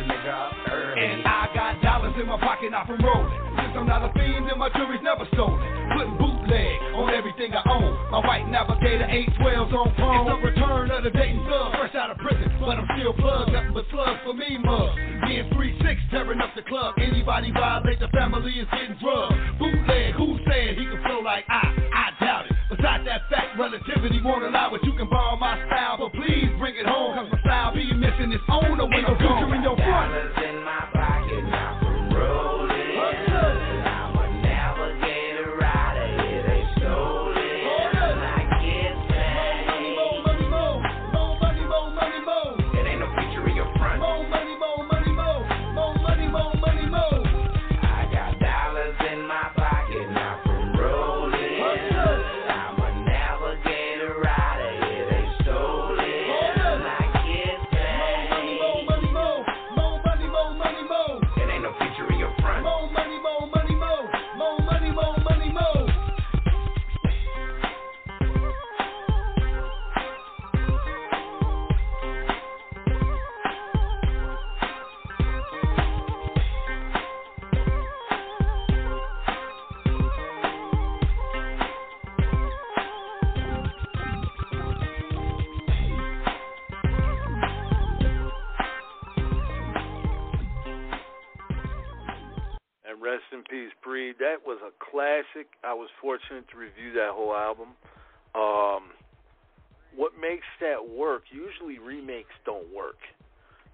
[0.00, 1.04] a nigga early.
[1.04, 3.30] And I got dollars in my pocket, not from rolling.
[3.56, 5.60] Since I'm not a fiend, then my jewelry's never stolen.
[5.92, 7.92] Putting bootleg on everything I own.
[8.10, 10.26] My white navigator 812s on chrome.
[10.26, 12.48] It's the return of the Dayton thug, fresh out of prison.
[12.60, 14.96] But I'm still plugged, nothing but slugs for me, mug.
[15.28, 16.94] Being 3-6 tearing up the club.
[16.98, 19.34] Anybody violate the family is getting drugged.
[19.58, 21.68] Bootleg, who said he can flow like I?
[21.92, 22.56] I doubt it.
[22.70, 24.80] Besides that fact, relativity won't allow it.
[24.84, 27.18] You can borrow my style, but please bring it home.
[27.18, 28.69] Cause my style be missing its owner
[96.28, 97.68] Fortunate to review that whole album.
[98.34, 98.92] Um,
[99.96, 101.24] what makes that work?
[101.32, 102.98] Usually remakes don't work.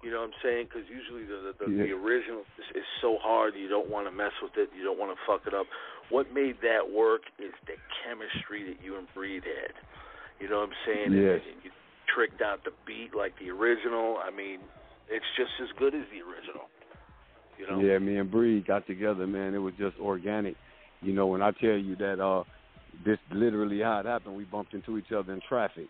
[0.03, 0.67] You know what I'm saying?
[0.69, 3.53] Because usually the the, the, the original is, is so hard.
[3.57, 4.69] You don't want to mess with it.
[4.77, 5.65] You don't want to fuck it up.
[6.09, 9.73] What made that work is the chemistry that you and Breed had.
[10.39, 11.13] You know what I'm saying?
[11.13, 11.41] And- Yes.
[11.51, 11.71] and you
[12.13, 14.17] tricked out the beat like the original.
[14.23, 14.59] I mean,
[15.09, 16.69] it's just as good as the original.
[17.57, 17.79] You know?
[17.81, 19.53] Yeah, me and Bree got together, man.
[19.55, 20.55] It was just organic.
[21.01, 22.43] You know, when I tell you that uh
[23.05, 25.87] this literally how it happened, we bumped into each other in traffic.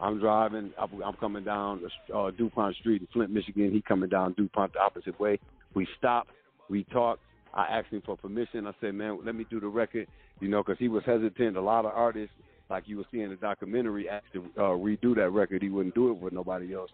[0.00, 1.82] I'm driving, I'm coming down
[2.14, 3.70] uh, DuPont Street in Flint, Michigan.
[3.70, 5.38] He coming down DuPont the opposite way.
[5.74, 6.26] We stop,
[6.68, 7.18] we talk.
[7.52, 8.66] I asked him for permission.
[8.66, 10.06] I said, man, let me do the record,
[10.40, 11.56] you know, because he was hesitant.
[11.56, 12.34] A lot of artists,
[12.70, 15.62] like you will see in the documentary, asked to uh, redo that record.
[15.62, 16.90] He wouldn't do it with nobody else.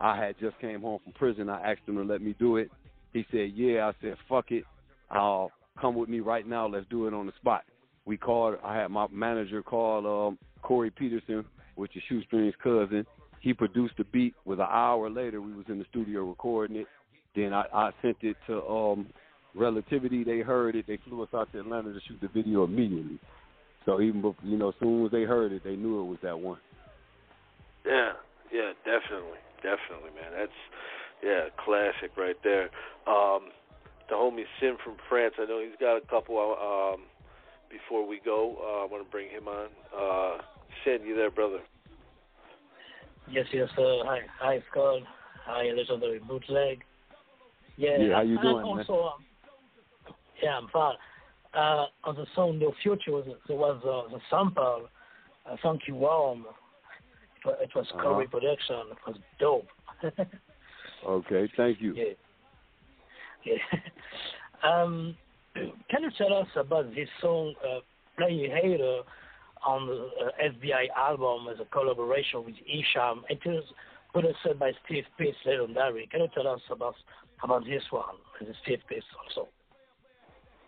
[0.00, 1.48] I had just came home from prison.
[1.48, 2.70] I asked him to let me do it.
[3.12, 3.86] He said, yeah.
[3.86, 4.64] I said, fuck it.
[5.10, 6.66] I'll come with me right now.
[6.66, 7.64] Let's do it on the spot.
[8.04, 13.04] We called, I had my manager call um, Corey Peterson, which is Shoestring's cousin.
[13.40, 14.34] He produced the beat.
[14.44, 16.86] With an hour later, we was in the studio recording it.
[17.36, 19.06] Then I, I sent it to um,
[19.54, 20.24] Relativity.
[20.24, 20.86] They heard it.
[20.86, 23.18] They flew us out to Atlanta to shoot the video immediately.
[23.86, 26.18] So even before, you know, as soon as they heard it, they knew it was
[26.22, 26.58] that one.
[27.86, 28.12] Yeah,
[28.52, 30.32] yeah, definitely, definitely, man.
[30.38, 30.52] That's
[31.22, 32.68] yeah, classic right there.
[33.06, 33.48] Um,
[34.08, 35.34] the homie Sin from France.
[35.38, 36.36] I know he's got a couple.
[36.38, 37.04] Um,
[37.70, 39.68] before we go, uh, I want to bring him on.
[39.94, 40.42] Uh,
[40.84, 41.58] Sin, you there, brother?
[43.30, 44.00] Yes, yes, sir.
[44.04, 45.00] Hi, hi, Scott.
[45.44, 46.82] Hi, legendary bootleg.
[47.76, 48.84] Yeah, Yeah, how you and doing, man?
[48.88, 49.24] um,
[50.42, 50.94] yeah, I'm fine.
[51.54, 54.88] Uh, on the song "No Future," was, there was uh, the sample,
[55.46, 56.46] uh, "Funky Warm."
[57.44, 58.02] It was, it was Uh-huh.
[58.02, 58.76] Corey production.
[58.90, 59.68] It was dope.
[61.06, 61.94] Okay, thank you.
[61.94, 62.14] Yeah.
[63.44, 63.54] Yeah.
[64.62, 65.16] um,
[65.54, 67.80] can you tell us about this song, uh,
[68.16, 69.00] Play Hater,
[69.66, 73.22] on the uh, FBI album as a collaboration with Esham?
[73.28, 73.64] It is
[74.12, 76.08] produced by Steve Pitts, legendary.
[76.10, 76.94] Can you tell us about
[77.42, 79.48] about this one, and Steve Pitts also?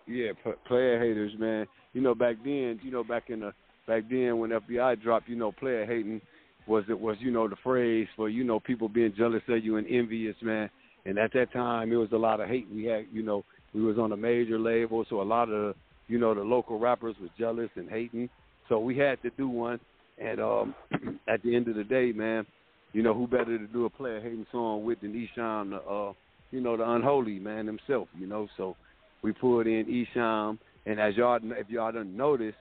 [0.07, 1.67] Yeah, p- player haters, man.
[1.93, 3.53] You know, back then, you know, back in the
[3.87, 6.21] back then when FBI dropped, you know, player hating
[6.67, 9.77] was it was you know the phrase for you know people being jealous of you
[9.77, 10.71] and envious, man.
[11.07, 12.67] And at that time, it was a lot of hate.
[12.73, 15.75] We had, you know, we was on a major label, so a lot of
[16.09, 18.29] you know the local rappers was jealous and hating.
[18.69, 19.81] So we had to do one.
[20.19, 20.75] And um
[21.29, 22.47] at the end of the day, man,
[22.93, 26.13] you know who better to do a player hating song with than Esham, the uh,
[26.51, 28.09] you know the unholy man himself.
[28.19, 28.77] You know, so
[29.23, 32.55] we pulled in Esham, and as y'all, if y'all didn't notice,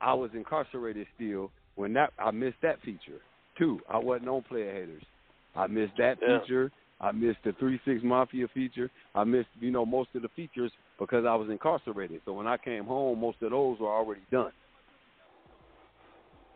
[0.00, 3.20] I was incarcerated still when that I missed that feature
[3.58, 3.80] too.
[3.88, 5.02] I wasn't on player haters.
[5.54, 6.40] I missed that Yeah.
[6.40, 6.72] feature.
[7.00, 8.90] I missed the Three Six Mafia feature.
[9.14, 12.20] I missed you know most of the features because I was incarcerated.
[12.24, 14.52] So when I came home, most of those were already done.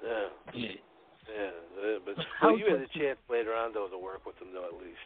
[0.05, 0.69] Yeah, Yeah.
[1.29, 1.51] yeah.
[1.83, 4.49] yeah but How well, you had a chance later on though to work with them
[4.53, 4.97] though, at least.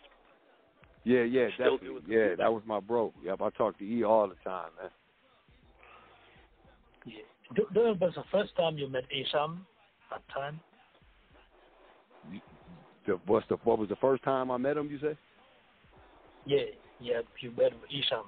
[1.05, 1.89] Yeah, yeah, Still definitely.
[1.89, 2.37] doing Yeah, feature.
[2.37, 3.13] that was my bro.
[3.25, 4.91] Yep, I talked to E all the time, man.
[7.07, 7.23] Yeah.
[7.57, 9.59] Do, do you remember the first time you met Esham?
[10.11, 10.61] That time?
[13.07, 14.89] The, what's the what was the first time I met him?
[14.91, 15.19] You say?
[16.47, 16.59] Yeah,
[17.01, 17.21] yeah.
[17.41, 18.25] You met Esham.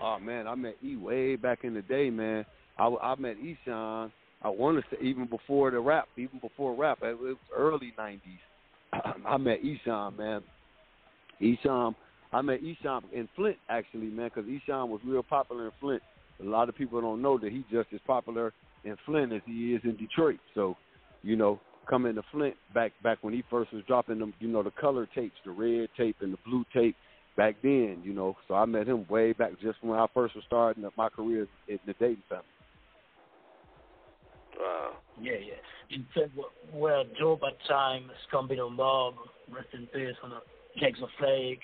[0.00, 2.44] Oh man, I met E way back in the day, man.
[2.78, 4.10] I, I met Esham.
[4.42, 8.20] I want to say even before the rap, even before rap, it was early '90s.
[9.26, 10.42] I met Esham, man.
[11.40, 11.94] Esham,
[12.32, 16.02] I met Esham in Flint actually, man, because Esham was real popular in Flint.
[16.40, 18.52] A lot of people don't know that he's just as popular
[18.84, 20.38] in Flint as he is in Detroit.
[20.54, 20.76] So,
[21.22, 24.62] you know, coming to Flint back back when he first was dropping them, you know,
[24.62, 26.96] the color tapes, the red tape and the blue tape
[27.36, 28.36] back then, you know.
[28.48, 31.46] So I met him way back just when I first was starting up my career
[31.68, 32.44] in the Dayton family.
[34.58, 34.92] Wow.
[35.20, 35.94] Yeah, yeah.
[35.96, 39.14] In fact, we- we're dope at time, Scombino Mob,
[39.50, 40.42] rest in peace, on the
[40.78, 41.60] Jags of Flake,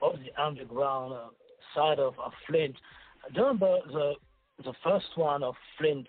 [0.00, 1.28] all the underground uh,
[1.74, 2.76] side of, of Flint.
[3.34, 4.14] Do you remember the
[4.64, 6.06] the first one of Flint?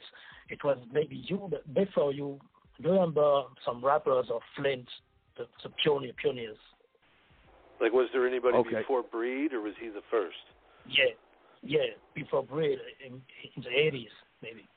[0.49, 2.39] It was maybe you, before you.
[2.81, 4.87] Do you remember some rappers of Flint,
[5.37, 6.57] the, the pioneer, pioneers?
[7.81, 8.79] Like, was there anybody Okay.
[8.79, 10.35] before Breed, or was he the first?
[10.87, 11.13] Yeah,
[11.61, 14.07] yeah, before Breed in, in the 80s,
[14.41, 14.67] maybe.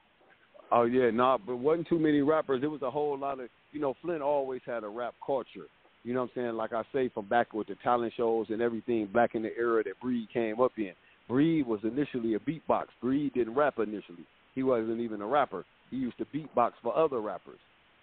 [0.73, 2.63] Oh yeah, nah, but wasn't too many rappers.
[2.63, 5.67] It was a whole lot of you know, Flint always had a rap culture.
[6.03, 6.57] You know what I'm saying?
[6.57, 9.83] Like I say, from back with the talent shows and everything, back in the era
[9.85, 10.93] that Breed came up in.
[11.29, 12.87] Breed was initially a beatbox.
[13.01, 14.27] Breed didn't rap initially.
[14.55, 15.65] He wasn't even a rapper.
[15.91, 17.59] He used to beatbox for other rappers,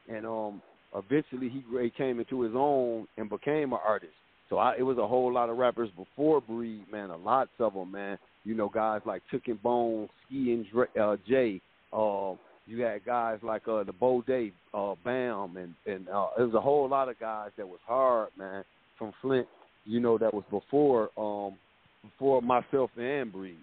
[0.08, 0.62] and um,
[0.96, 4.14] eventually he, he came into his own and became an artist.
[4.50, 7.10] So I, it was a whole lot of rappers before Breed, man.
[7.10, 8.18] A lots of them, man.
[8.46, 11.62] You know, guys like Took and Bone, Ski and Dre, uh, Jay.
[11.92, 12.34] Uh,
[12.66, 16.56] you had guys like uh, the Bo Day, uh, Bam, and and uh, there was
[16.56, 18.64] a whole lot of guys that was hard, man,
[18.98, 19.48] from Flint.
[19.86, 21.58] You know, that was before um
[22.04, 23.58] before myself and Breed.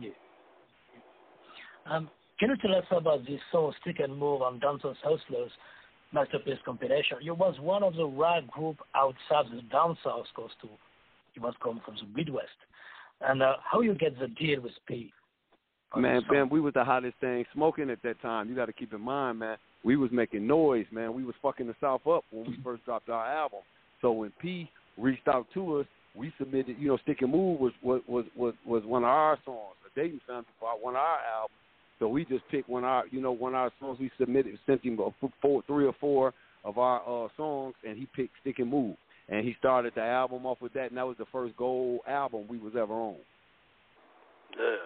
[0.00, 0.10] Yeah.
[1.86, 2.08] Um,
[2.38, 5.50] can you tell us about this song Stick and Move on Dancers Hustlers
[6.12, 7.18] Masterpiece compilation?
[7.20, 10.68] You was one of the rap group outside the down south coast too.
[11.34, 12.48] You was come from the Midwest.
[13.20, 15.12] And uh, how you get the deal with P?
[15.96, 18.48] Man, man, we was the hottest thing smoking at that time.
[18.48, 19.56] You got to keep in mind, man.
[19.84, 21.14] We was making noise, man.
[21.14, 23.60] We was fucking the South up when we first dropped our album.
[24.00, 24.68] So when P
[24.98, 26.76] reached out to us, we submitted.
[26.80, 29.76] You know, Stick and Move was was was was, was one of our songs.
[29.86, 31.58] A Dayton Family part, one of our albums.
[31.98, 33.98] So we just picked one of our, you know, one of our songs.
[34.00, 36.34] We submitted, sent him a f- four, three or four
[36.64, 38.96] of our uh, songs, and he picked Stick and Move.
[39.28, 42.44] And he started the album off with that, and that was the first gold album
[42.48, 43.16] we was ever on.
[44.58, 44.84] Yeah.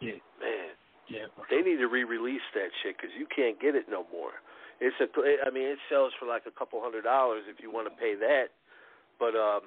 [0.00, 0.12] Yeah.
[0.40, 0.68] Man,
[1.08, 1.26] Yeah.
[1.50, 4.30] they need to re-release that shit because you can't get it no more.
[4.80, 5.08] It's a,
[5.44, 8.14] I mean, it sells for like a couple hundred dollars if you want to pay
[8.14, 8.54] that.
[9.18, 9.62] But um,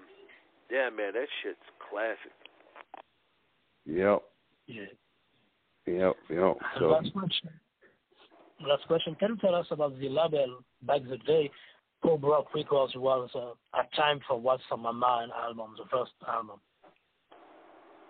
[0.72, 1.60] yeah, man, that shit's
[1.90, 2.32] classic.
[3.86, 4.22] Yep,
[4.68, 4.86] Yeah.
[5.98, 6.58] Yep, yep.
[6.80, 7.50] So last question.
[8.66, 9.16] last question.
[9.16, 11.50] Can you tell us about the label back the day?
[12.02, 16.12] Po Broke Records was uh, a time for What's on My Mind album, the first
[16.28, 16.60] album.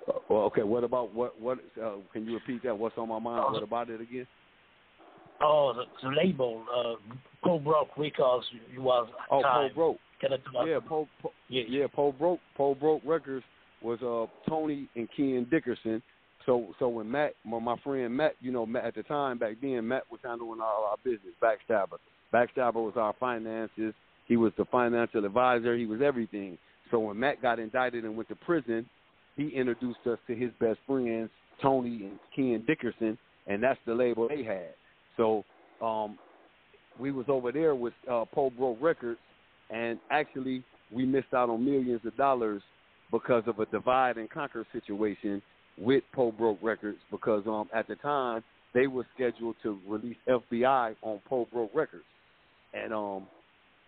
[0.08, 0.64] Uh, well, okay.
[0.64, 1.40] What about what?
[1.40, 1.60] What?
[1.82, 2.78] Uh, can you repeat that?
[2.78, 3.46] What's on my mind?
[3.48, 4.28] Oh, what about it again?
[5.42, 8.46] Oh, the, the label, uh, Po Broke Records
[8.78, 9.70] was a Oh, time.
[9.70, 9.98] Po Broke.
[10.22, 11.08] Can you tell Yeah, Paul.
[11.22, 11.64] Paul Yeah.
[11.68, 12.40] yeah, Po Broke.
[12.56, 13.44] Po Broke Records
[13.82, 16.02] was uh Tony and Ken Dickerson.
[16.46, 19.58] So so when Matt, my, my friend Matt, you know, Matt at the time back
[19.62, 21.34] then, Matt was handling all our business.
[21.42, 21.98] Backstabber.
[22.34, 23.94] Backstabber was our finances.
[24.28, 25.76] He was the financial advisor.
[25.76, 26.58] He was everything.
[26.90, 28.88] So when Matt got indicted and went to prison,
[29.36, 31.30] he introduced us to his best friends,
[31.62, 33.18] Tony and Ken Dickerson,
[33.48, 34.74] and that's the label they had.
[35.18, 35.44] So
[35.82, 36.18] um,
[37.00, 39.20] we was over there with uh, Po Broke Records,
[39.70, 40.64] and actually
[40.94, 42.62] we missed out on millions of dollars
[43.12, 45.42] because of a divide and conquer situation
[45.78, 48.44] with Po Broke Records because um at the time
[48.74, 52.04] they were scheduled to release FBI on Po Broke Records,
[52.74, 53.28] and um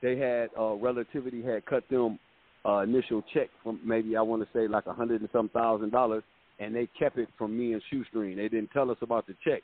[0.02, 2.20] they had uh, Relativity had cut them
[2.66, 5.92] uh, initial check from maybe I want to say like a hundred and some thousand
[5.92, 6.24] dollars,
[6.60, 8.36] and they kept it from me and Shoestring.
[8.36, 9.62] They didn't tell us about the check,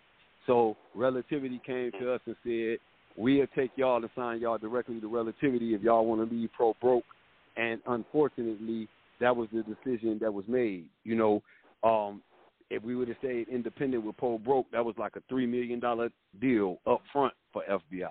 [0.48, 2.78] so Relativity came to us and said
[3.18, 6.76] we'll take y'all to sign y'all directly to Relativity if y'all want to leave Po
[6.82, 7.04] Broke,
[7.58, 8.88] and unfortunately
[9.20, 10.86] that was the decision that was made.
[11.04, 11.42] You know,
[11.84, 12.22] um,
[12.70, 15.80] if we would have stayed independent with Po Broke, that was like a three million
[15.80, 16.10] dollar
[16.40, 18.10] deal up front for FBI.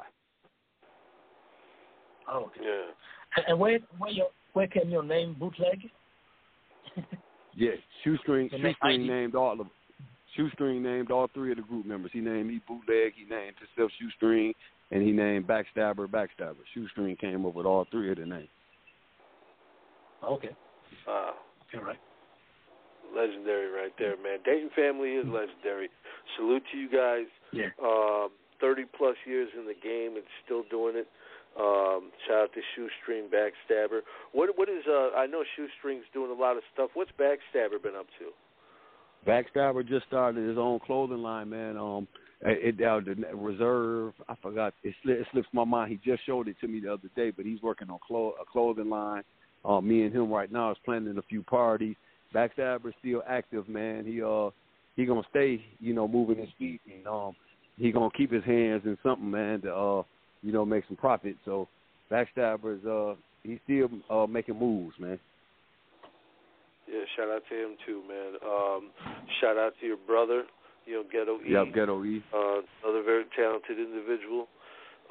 [2.31, 2.61] Oh, okay.
[2.63, 2.83] Yeah.
[3.37, 5.81] And- And where where your where can your name bootleg?
[7.55, 7.73] Yeah,
[8.05, 8.49] Shoestring.
[8.53, 9.09] The name Shoestring ID.
[9.09, 9.67] named all of
[10.37, 12.13] Shoestring named all three of the group members.
[12.15, 13.15] He named me Bootleg.
[13.17, 14.53] He named himself Shoestring,
[14.93, 16.59] and he named Backstabber Backstabber.
[16.73, 18.49] Shoestring came up with all three of the names.
[20.23, 20.51] Okay.
[21.05, 21.33] Wow.
[21.75, 21.99] Okay, right.
[23.15, 24.39] Legendary right there, man.
[24.45, 25.89] Dayton family is legendary.
[26.37, 27.27] Salute to you guys.
[27.53, 27.71] Yeah.
[27.83, 28.31] Um,
[28.61, 31.09] 30 plus years in the game and still doing it.
[31.59, 34.01] Um, shout out to Shoestring Backstabber.
[34.33, 36.91] What what is uh I know Shoestring's doing a lot of stuff.
[36.95, 38.31] What's Backstabber been up to?
[39.27, 41.77] Backstabber just started his own clothing line, man.
[41.77, 42.07] Um,
[42.43, 44.13] it, it uh, the reserve.
[44.29, 44.75] I forgot.
[44.85, 45.91] It, sli- it slips my mind.
[45.91, 48.45] He just showed it to me the other day, but he's working on clo- a
[48.45, 49.23] clothing line.
[49.65, 51.97] Uh, me and him right now is planning a few parties.
[52.35, 54.05] Backstabber's still active, man.
[54.05, 54.51] He uh
[54.97, 57.37] he gonna stay, you know, moving his feet, and um
[57.77, 60.03] he gonna keep his hands in something, man, to uh
[60.43, 61.37] you know make some profit.
[61.45, 61.69] So
[62.11, 65.19] Backstabber's uh he's still uh making moves, man.
[66.89, 68.41] Yeah, shout out to him too, man.
[68.41, 68.91] Um,
[69.41, 70.45] shout out to your brother,
[70.87, 71.53] you know, Ghetto E.
[71.53, 72.25] Yep, Ghetto E.
[72.33, 74.49] uh, another very talented individual.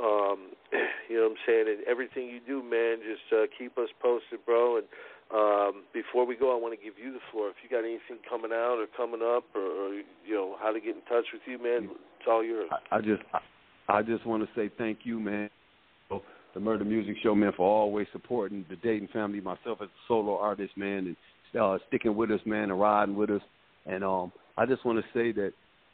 [0.02, 0.58] Um,
[1.10, 1.66] you know what I'm saying?
[1.70, 4.78] And everything you do, man, just uh, keep us posted, bro.
[4.78, 4.88] And
[5.34, 7.50] um, before we go, I want to give you the floor.
[7.50, 10.80] If you got anything coming out or coming up, or, or you know how to
[10.80, 12.70] get in touch with you, man, it's all yours.
[12.92, 13.40] I just I,
[13.90, 15.50] I just want to say thank you, man.
[16.54, 20.38] The Murder Music Show, man, for always supporting the Dayton family, myself as a solo
[20.40, 21.16] artist, man,
[21.54, 23.42] and uh, sticking with us, man, and riding with us.
[23.86, 25.52] And um, I just want to say that,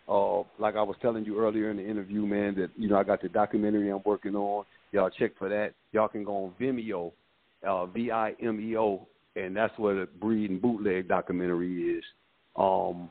[0.08, 3.04] uh, like I was telling you earlier in the interview, man, that you know I
[3.04, 4.64] got the documentary I'm working on.
[4.92, 5.72] Y'all check for that.
[5.92, 7.12] Y'all can go on Vimeo,
[7.68, 12.04] uh, V-I-M-E-O, and that's where the Breed and Bootleg documentary is.
[12.56, 13.10] Um,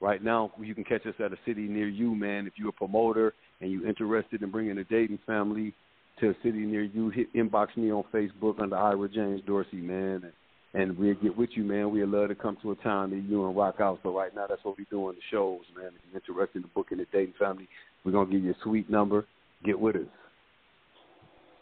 [0.00, 2.46] right now, you can catch us at a city near you, man.
[2.46, 5.74] If you're a promoter and you're interested in bringing the Dayton family
[6.20, 10.22] to a city near you, hit inbox me on Facebook under Ira James Dorsey, man,
[10.24, 10.32] and,
[10.74, 11.90] and we'll get with you, man.
[11.90, 14.00] We'd love to come to a town near you and rock out.
[14.02, 15.92] So right now, that's what we're doing, the shows, man.
[15.94, 17.68] If you're interested in booking the Dayton family,
[18.04, 19.24] we're gonna give you a sweet number.
[19.64, 20.02] Get with us.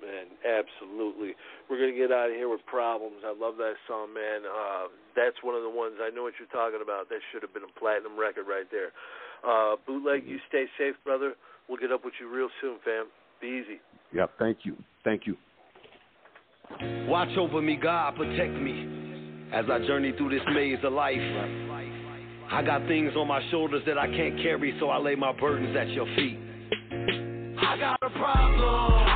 [0.01, 1.36] Man, absolutely.
[1.68, 3.20] We're gonna get out of here with problems.
[3.24, 4.48] I love that song, man.
[4.48, 7.09] Uh, that's one of the ones I know what you're talking about.
[7.12, 8.96] That should have been a platinum record right there.
[9.44, 11.34] Uh, bootleg, you stay safe, brother.
[11.68, 13.07] We'll get up with you real soon, fam.
[13.40, 13.80] Be easy.
[14.12, 14.30] Yep.
[14.38, 14.76] Thank you.
[15.05, 15.36] Thank you.
[17.09, 21.18] Watch over me, God, protect me as I journey through this maze of life.
[22.53, 25.76] I got things on my shoulders that I can't carry, so I lay my burdens
[25.76, 26.38] at your feet.
[27.62, 29.09] I got a problem,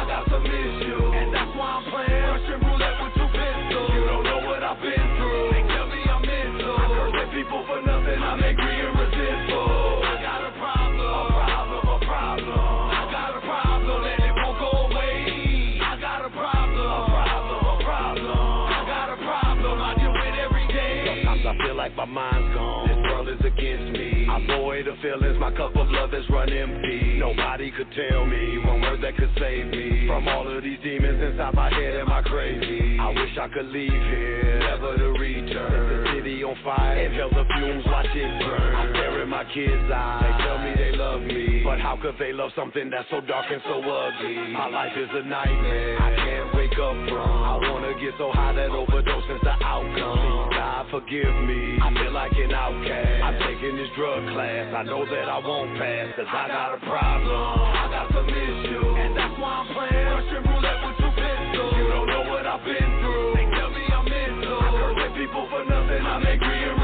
[22.06, 22.88] my mind's gone.
[22.88, 24.26] This world is against me.
[24.28, 27.18] I void the feelings, my cup of love is run empty.
[27.18, 31.22] Nobody could tell me one word that could save me from all of these demons
[31.22, 31.96] inside my head.
[31.96, 32.98] Am I crazy?
[32.98, 36.04] I wish I could leave here, never to return.
[36.04, 38.74] The city on fire, inhale the fumes, watch it burn.
[38.74, 42.16] I stare in my kids' eyes, they tell me they love me, but how could
[42.18, 44.52] they love something that's so dark and so ugly?
[44.52, 46.02] My life is a nightmare.
[46.02, 46.33] I can't
[46.74, 47.44] wake up from.
[47.44, 50.18] I wanna get so high that overdose is the outcome.
[50.18, 51.78] Please, God, forgive me.
[51.80, 53.22] I feel like an outcast.
[53.22, 54.74] I'm taking this drug class.
[54.74, 57.60] I know that I won't pass, cause I got a problem.
[57.70, 58.94] I got some issues.
[58.98, 61.72] And that's why I'm playing Russian roulette with two pistols.
[61.78, 63.34] You don't know what I've been through.
[63.34, 64.58] They tell me I'm mental.
[64.58, 66.02] I curse people for nothing.
[66.02, 66.83] I'm angry and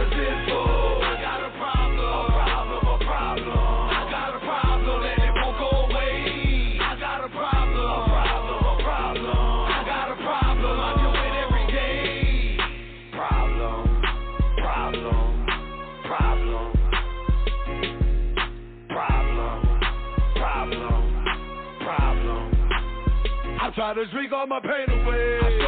[23.94, 25.38] try to drink all my pain away.
[25.42, 25.58] I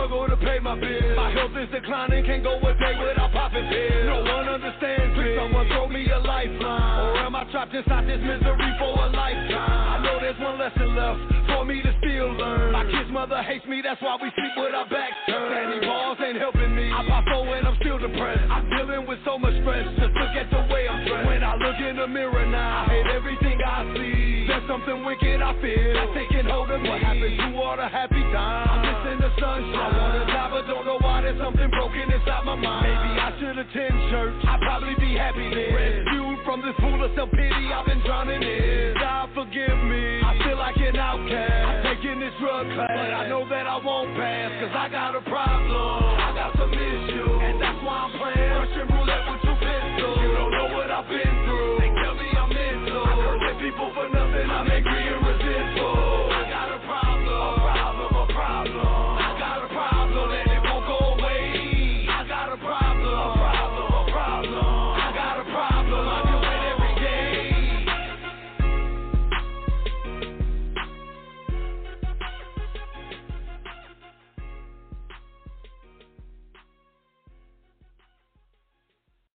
[0.63, 1.17] my bills.
[1.17, 4.07] My health is declining, can't go a day without popping pills.
[4.07, 5.35] No one understands me.
[5.37, 7.19] Someone throw me a lifeline.
[7.19, 9.59] Or am I trapped inside this misery for a lifetime?
[9.59, 12.73] I know there's one lesson left for me to still learn.
[12.73, 15.51] My kid's mother hates me, that's why we sleep with our backs turned.
[15.51, 16.91] Sandy balls ain't helping me.
[16.95, 18.47] I pop four and I'm still depressed.
[18.47, 19.85] I'm dealing with so much stress.
[19.99, 21.27] Just look at the way I'm dressed.
[21.27, 24.47] When I look in the mirror now, I hate everything I see.
[24.47, 26.89] There's something wicked I feel that's taking hold of me.
[26.89, 28.71] What happened to all the happy times?
[28.71, 29.75] I'm missing the sunshine.
[29.75, 32.85] I wanna die, but don't know why there's something broken inside my mind.
[32.85, 35.73] Maybe I should attend church, I'd probably be happy then.
[35.73, 38.95] Rescued from this pool of self pity I've been drowning in.
[39.01, 41.65] God forgive me, I feel like an outcast.
[41.65, 45.17] I'm taking this drug class, but I know that I won't pass, cause I got
[45.17, 46.21] a problem.
[46.21, 50.17] I got some issues, and that's why I'm playing Russian roulette with two pistols.
[50.21, 53.01] You don't know what I've been through, they tell me I'm mental.
[53.09, 55.02] I hurt people for nothing, I'm angry.